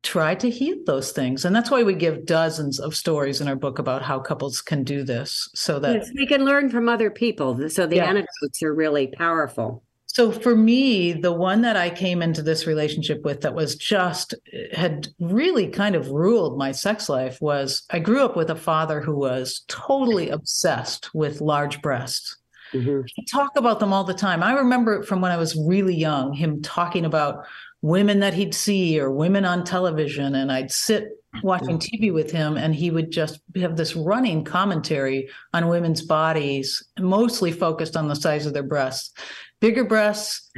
[0.04, 1.44] try to heal those things.
[1.44, 4.84] And that's why we give dozens of stories in our book about how couples can
[4.84, 7.68] do this so that yes, we can learn from other people.
[7.70, 8.04] So the yeah.
[8.04, 9.82] anecdotes are really powerful.
[10.06, 14.32] So for me, the one that I came into this relationship with that was just
[14.72, 19.00] had really kind of ruled my sex life was I grew up with a father
[19.00, 22.36] who was totally obsessed with large breasts.
[22.72, 23.02] Mm-hmm.
[23.30, 24.42] talk about them all the time.
[24.42, 27.44] I remember it from when I was really young, him talking about
[27.84, 30.36] women that he'd see or women on television.
[30.36, 31.46] And I'd sit mm-hmm.
[31.46, 36.82] watching TV with him and he would just have this running commentary on women's bodies,
[36.98, 39.12] mostly focused on the size of their breasts.
[39.60, 40.50] Bigger breasts,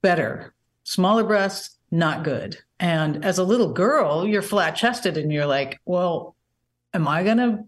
[0.00, 0.54] better.
[0.84, 2.56] Smaller breasts, not good.
[2.78, 6.34] And as a little girl, you're flat chested and you're like, well,
[6.94, 7.64] am I going to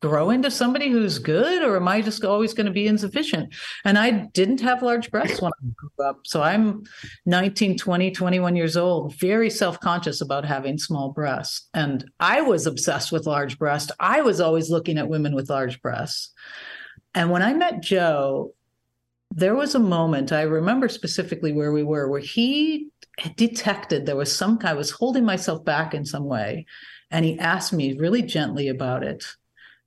[0.00, 3.54] grow into somebody who's good or am I just always going to be insufficient?
[3.84, 6.20] And I didn't have large breasts when I grew up.
[6.24, 6.84] So I'm
[7.26, 11.68] 19, 20, 21 years old, very self conscious about having small breasts.
[11.74, 13.92] And I was obsessed with large breasts.
[14.00, 16.32] I was always looking at women with large breasts.
[17.14, 18.54] And when I met Joe,
[19.32, 22.88] there was a moment I remember specifically where we were, where he
[23.36, 26.66] detected there was some I was holding myself back in some way.
[27.10, 29.24] And he asked me really gently about it.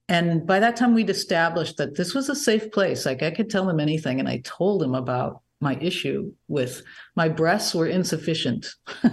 [0.10, 3.06] And by that time, we'd established that this was a safe place.
[3.06, 4.20] Like I could tell him anything.
[4.20, 6.84] And I told him about my issue with
[7.16, 8.68] my breasts were insufficient.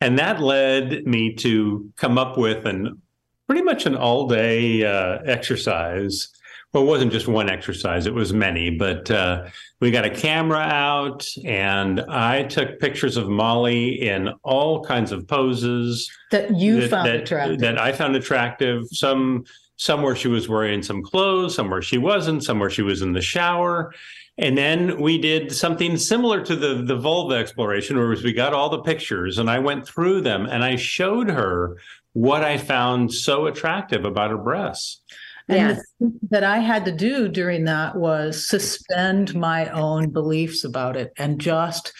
[0.00, 3.00] and that led me to come up with an
[3.46, 6.28] pretty much an all day uh, exercise
[6.72, 9.46] well, it wasn't just one exercise, it was many, but uh,
[9.80, 15.26] we got a camera out and I took pictures of Mali in all kinds of
[15.26, 17.58] poses that you that, found that, attractive.
[17.60, 18.84] That I found attractive.
[18.90, 19.44] Some
[19.76, 23.94] somewhere she was wearing some clothes, somewhere she wasn't, somewhere she was in the shower.
[24.36, 28.68] And then we did something similar to the the vulva exploration, where we got all
[28.68, 31.78] the pictures and I went through them and I showed her
[32.12, 35.00] what I found so attractive about her breasts.
[35.48, 36.10] And yes.
[36.30, 41.40] that I had to do during that was suspend my own beliefs about it and
[41.40, 41.92] just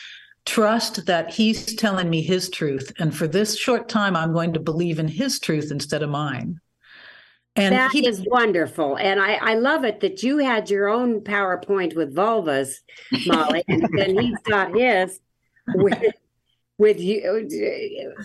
[0.44, 2.92] trust that he's telling me his truth.
[2.98, 6.60] And for this short time, I'm going to believe in his truth instead of mine.
[7.56, 8.96] And that he, is wonderful.
[8.96, 12.74] And I, I love it that you had your own PowerPoint with vulvas,
[13.26, 15.20] Mali, and then he's got his
[15.74, 16.02] with
[16.78, 17.46] with you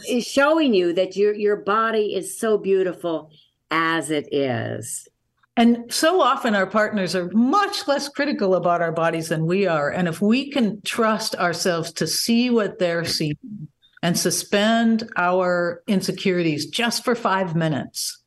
[0.08, 3.32] is showing you that your your body is so beautiful
[3.72, 5.08] as it is.
[5.56, 9.90] And so often our partners are much less critical about our bodies than we are.
[9.90, 13.68] And if we can trust ourselves to see what they're seeing
[14.02, 18.20] and suspend our insecurities just for five minutes,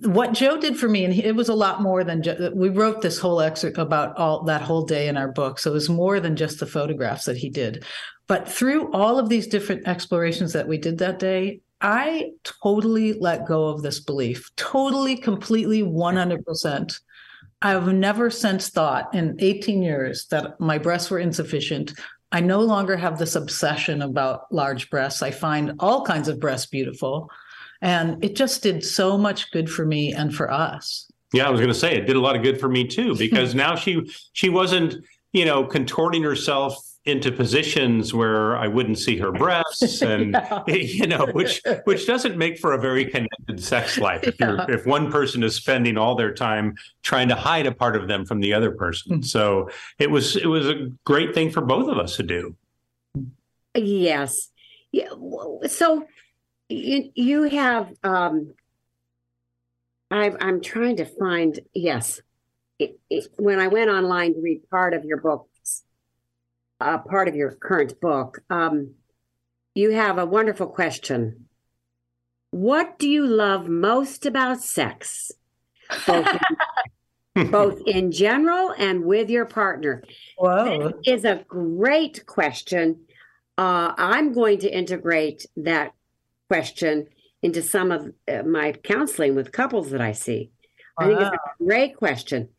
[0.00, 3.02] what Joe did for me, and it was a lot more than just, we wrote
[3.02, 5.58] this whole excerpt about all that whole day in our book.
[5.58, 7.84] So it was more than just the photographs that he did.
[8.26, 13.46] But through all of these different explorations that we did that day, I totally let
[13.46, 17.00] go of this belief, totally, completely, 100%.
[17.60, 21.92] I've never since thought in 18 years that my breasts were insufficient.
[22.30, 25.22] I no longer have this obsession about large breasts.
[25.22, 27.28] I find all kinds of breasts beautiful.
[27.80, 31.10] And it just did so much good for me and for us.
[31.32, 33.16] Yeah, I was going to say it did a lot of good for me too
[33.18, 34.96] because now she she wasn't,
[35.32, 40.62] you know, contorting herself into positions where I wouldn't see her breasts, and yeah.
[40.68, 44.22] you know, which which doesn't make for a very connected sex life.
[44.22, 44.66] If yeah.
[44.68, 48.24] if one person is spending all their time trying to hide a part of them
[48.24, 49.22] from the other person, mm-hmm.
[49.22, 52.54] so it was it was a great thing for both of us to do.
[53.74, 54.50] Yes,
[54.92, 55.08] yeah.
[55.66, 56.06] So
[56.68, 58.54] you, you have um
[60.10, 62.20] I I'm trying to find yes.
[62.78, 65.51] It, it, when I went online to read part of your books,
[66.82, 68.94] uh, part of your current book, um,
[69.74, 71.46] you have a wonderful question.
[72.50, 75.32] What do you love most about sex?
[76.06, 76.28] Both
[77.34, 80.02] in, both in general and with your partner.
[80.36, 80.92] Whoa.
[81.06, 83.06] Is a great question.
[83.56, 85.92] Uh, I'm going to integrate that
[86.48, 87.06] question
[87.42, 90.50] into some of uh, my counseling with couples that I see.
[90.98, 92.50] I think it's a great question.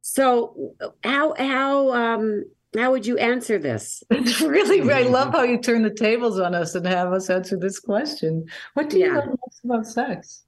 [0.00, 2.44] So, how how um
[2.78, 4.02] how would you answer this?
[4.10, 7.56] It's really, I love how you turn the tables on us and have us answer
[7.56, 8.46] this question.
[8.74, 9.16] What do you Yeah.
[9.18, 10.42] love most about sex?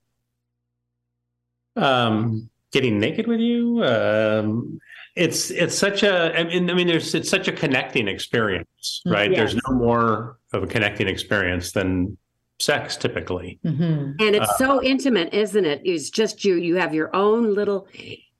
[1.76, 4.80] um getting naked with you um
[5.14, 9.30] it's it's such a i mean i mean there's it's such a connecting experience right
[9.30, 12.16] there's no more of a connecting experience than
[12.58, 14.16] sex typically Mhm.
[14.20, 15.82] And it's so intimate, isn't it?
[15.84, 16.56] It's just you.
[16.56, 17.86] You have your own little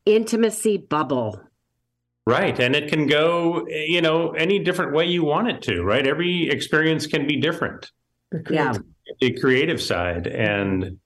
[0.04, 1.40] intimacy bubble.
[2.28, 6.06] Right and it can go you know any different way you want it to right
[6.06, 7.90] every experience can be different
[8.50, 8.74] Yeah.
[9.20, 10.98] the creative side and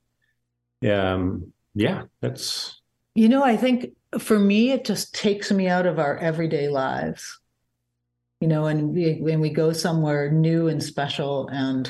[0.97, 2.81] um yeah that's
[3.15, 7.23] You know, I think for me, it just takes me out of our everyday lives.
[8.41, 11.85] You know, and we, when we go somewhere new and special, and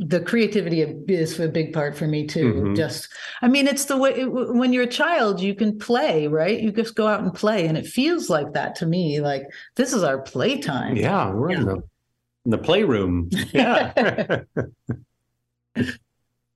[0.00, 2.52] the creativity is a big part for me too.
[2.54, 2.76] Mhm.
[2.76, 3.08] Just,
[3.42, 6.60] I mean, it's the way when you're a child, you can play, right?
[6.60, 9.20] You just go out and play, and it feels like that to me.
[9.20, 9.44] Like
[9.76, 10.96] this is our playtime.
[10.96, 11.76] yeah we're in the
[12.44, 14.42] in the playroom yeah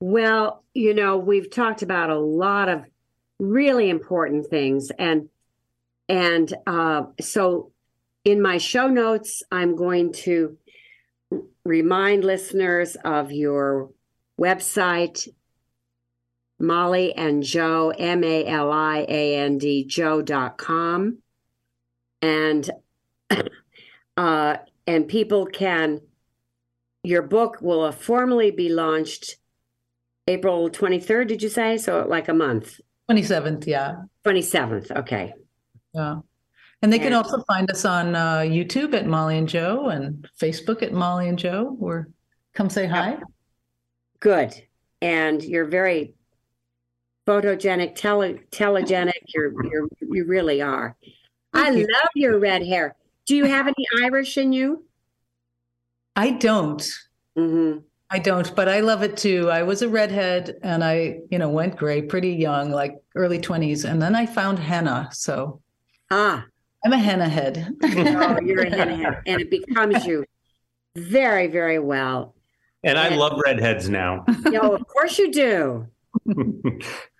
[0.00, 2.84] Well, you know, we've talked about a lot of
[3.40, 5.28] really important things and
[6.08, 7.70] and uh so
[8.24, 10.67] in my show notes I'm going to r-
[11.64, 13.90] remind listeners of your
[14.40, 15.28] website
[16.58, 21.18] Mali and Joe M A L I A N D Joe.com
[22.20, 22.70] and
[24.16, 24.56] uh
[24.86, 26.00] and people can
[27.04, 29.36] your book will formally be launched
[30.26, 31.78] April 23rd, did you say?
[31.78, 32.80] So like a month.
[33.10, 34.02] 27th, yeah.
[34.26, 34.90] 27th.
[34.94, 35.32] Okay.
[35.94, 36.20] Yeah.
[36.80, 40.82] And they can also find us on uh, YouTube at Mali and Joe and Facebook
[40.82, 42.08] at Mali and Joe, or
[42.54, 43.18] come say hi.
[44.20, 44.54] Good.
[45.02, 46.14] And you're very
[47.26, 49.12] photogenic, tele- telegenic.
[49.34, 50.96] You're, you're, you really are.
[51.52, 51.86] I you.
[51.92, 52.94] love your red hair.
[53.26, 54.84] Do you have any Irish in you?
[56.14, 56.80] I don't.
[57.36, 57.80] Mm-hmm.
[58.10, 59.50] I don't, but I love it too.
[59.50, 63.84] I was a redhead and I, you know, went gray pretty young, like early 20s.
[63.88, 65.10] And then I found henna.
[65.12, 65.60] So
[66.10, 66.46] Ah,
[66.84, 67.74] I'm a henna head.
[67.82, 70.24] oh, you're a henna head, and it becomes you
[70.96, 72.34] very, very well.
[72.84, 73.16] and i Yeah.
[73.16, 75.86] love redheads now No, of course you do.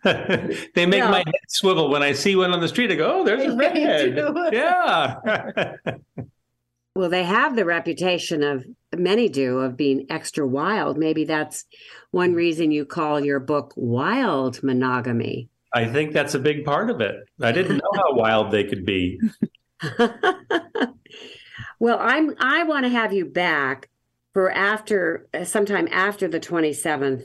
[0.04, 1.10] they make Yeah.
[1.10, 2.90] my head swivel when I see one on the street.
[2.90, 4.16] I go, "Oh, there's a redhead."
[4.52, 5.16] yeah.
[6.94, 8.64] Well, they have the reputation of
[8.96, 10.98] many do of being extra wild.
[10.98, 11.64] Maybe that's
[12.10, 15.48] one reason you call your book Wild Monogamy.
[15.72, 17.16] I think that's a big part of it.
[17.40, 19.20] I didn't know how wild they could be.
[21.78, 23.88] well, I'm I want to have you back
[24.32, 27.24] for after sometime after the 27th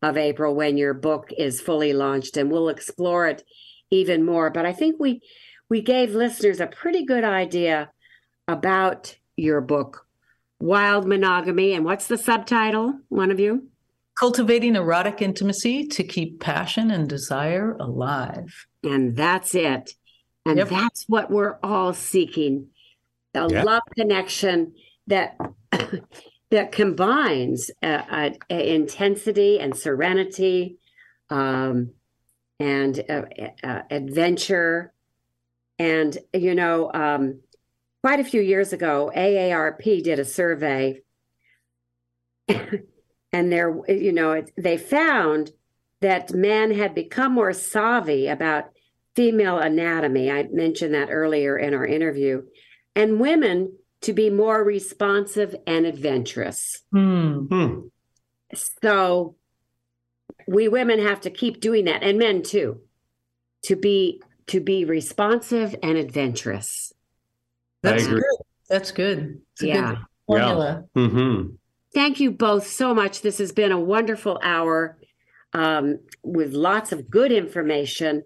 [0.00, 3.42] of April when your book is fully launched and we'll explore it
[3.90, 4.50] even more.
[4.50, 5.20] But I think we
[5.68, 7.90] we gave listeners a pretty good idea
[8.48, 10.06] about your book
[10.60, 13.00] Wild Monogamy and what's the subtitle?
[13.08, 13.68] One of you?
[14.18, 18.66] Cultivating erotic intimacy to keep passion and desire alive.
[18.84, 19.92] And that's it.
[20.44, 20.68] And Yep.
[20.68, 22.68] that's what we're all seeking.
[23.34, 23.62] A Yeah.
[23.62, 24.74] love connection
[25.06, 25.38] that
[26.50, 30.76] that combines uh, uh, intensity and serenity
[31.30, 31.92] um,
[32.60, 33.22] and uh,
[33.64, 34.92] uh, adventure.
[35.78, 37.40] And, you know, um,
[38.02, 41.00] quite a few years ago, AARP did a survey.
[43.32, 45.50] and there, you know, it, they found
[46.00, 48.64] that men had become more savvy about
[49.14, 50.30] female anatomy.
[50.30, 52.42] I mentioned that earlier in our interview.
[52.94, 56.82] And women to be more responsive and adventurous.
[56.92, 57.44] Hmm.
[57.46, 57.78] Hmm.
[58.82, 59.36] So
[60.46, 62.80] we women have to keep doing that and men too
[63.64, 66.92] to be to be responsive and adventurous.
[67.82, 68.22] That's good.
[68.68, 69.40] That's good.
[69.54, 69.90] It's a Yeah.
[69.90, 70.84] good formula.
[70.94, 71.42] hmm
[71.94, 73.20] Thank you both so much.
[73.20, 74.98] This has been a wonderful hour
[75.52, 78.22] um, with lots of good information.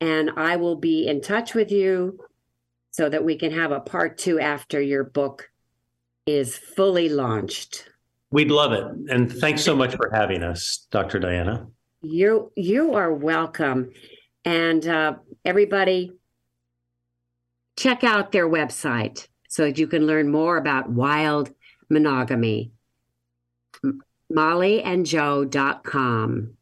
[0.00, 2.18] And I will be in touch with you
[2.92, 5.50] so that we can have a part two after your book
[6.26, 7.88] is fully launched.
[8.30, 8.84] We'd love it.
[9.08, 11.18] And thanks so much for having us, Dr.
[11.18, 11.66] Diana.
[12.02, 13.90] You you are welcome.
[14.44, 16.12] And uh, everybody,
[17.76, 21.52] check out their website so that you can learn more about wild
[21.90, 22.72] monogamy
[24.30, 26.54] maliandjoe.com.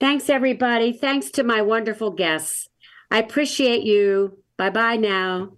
[0.00, 0.92] Thanks, everybody.
[0.92, 2.68] Thanks to my wonderful guests.
[3.10, 4.38] I appreciate you.
[4.56, 5.52] Bye bye now.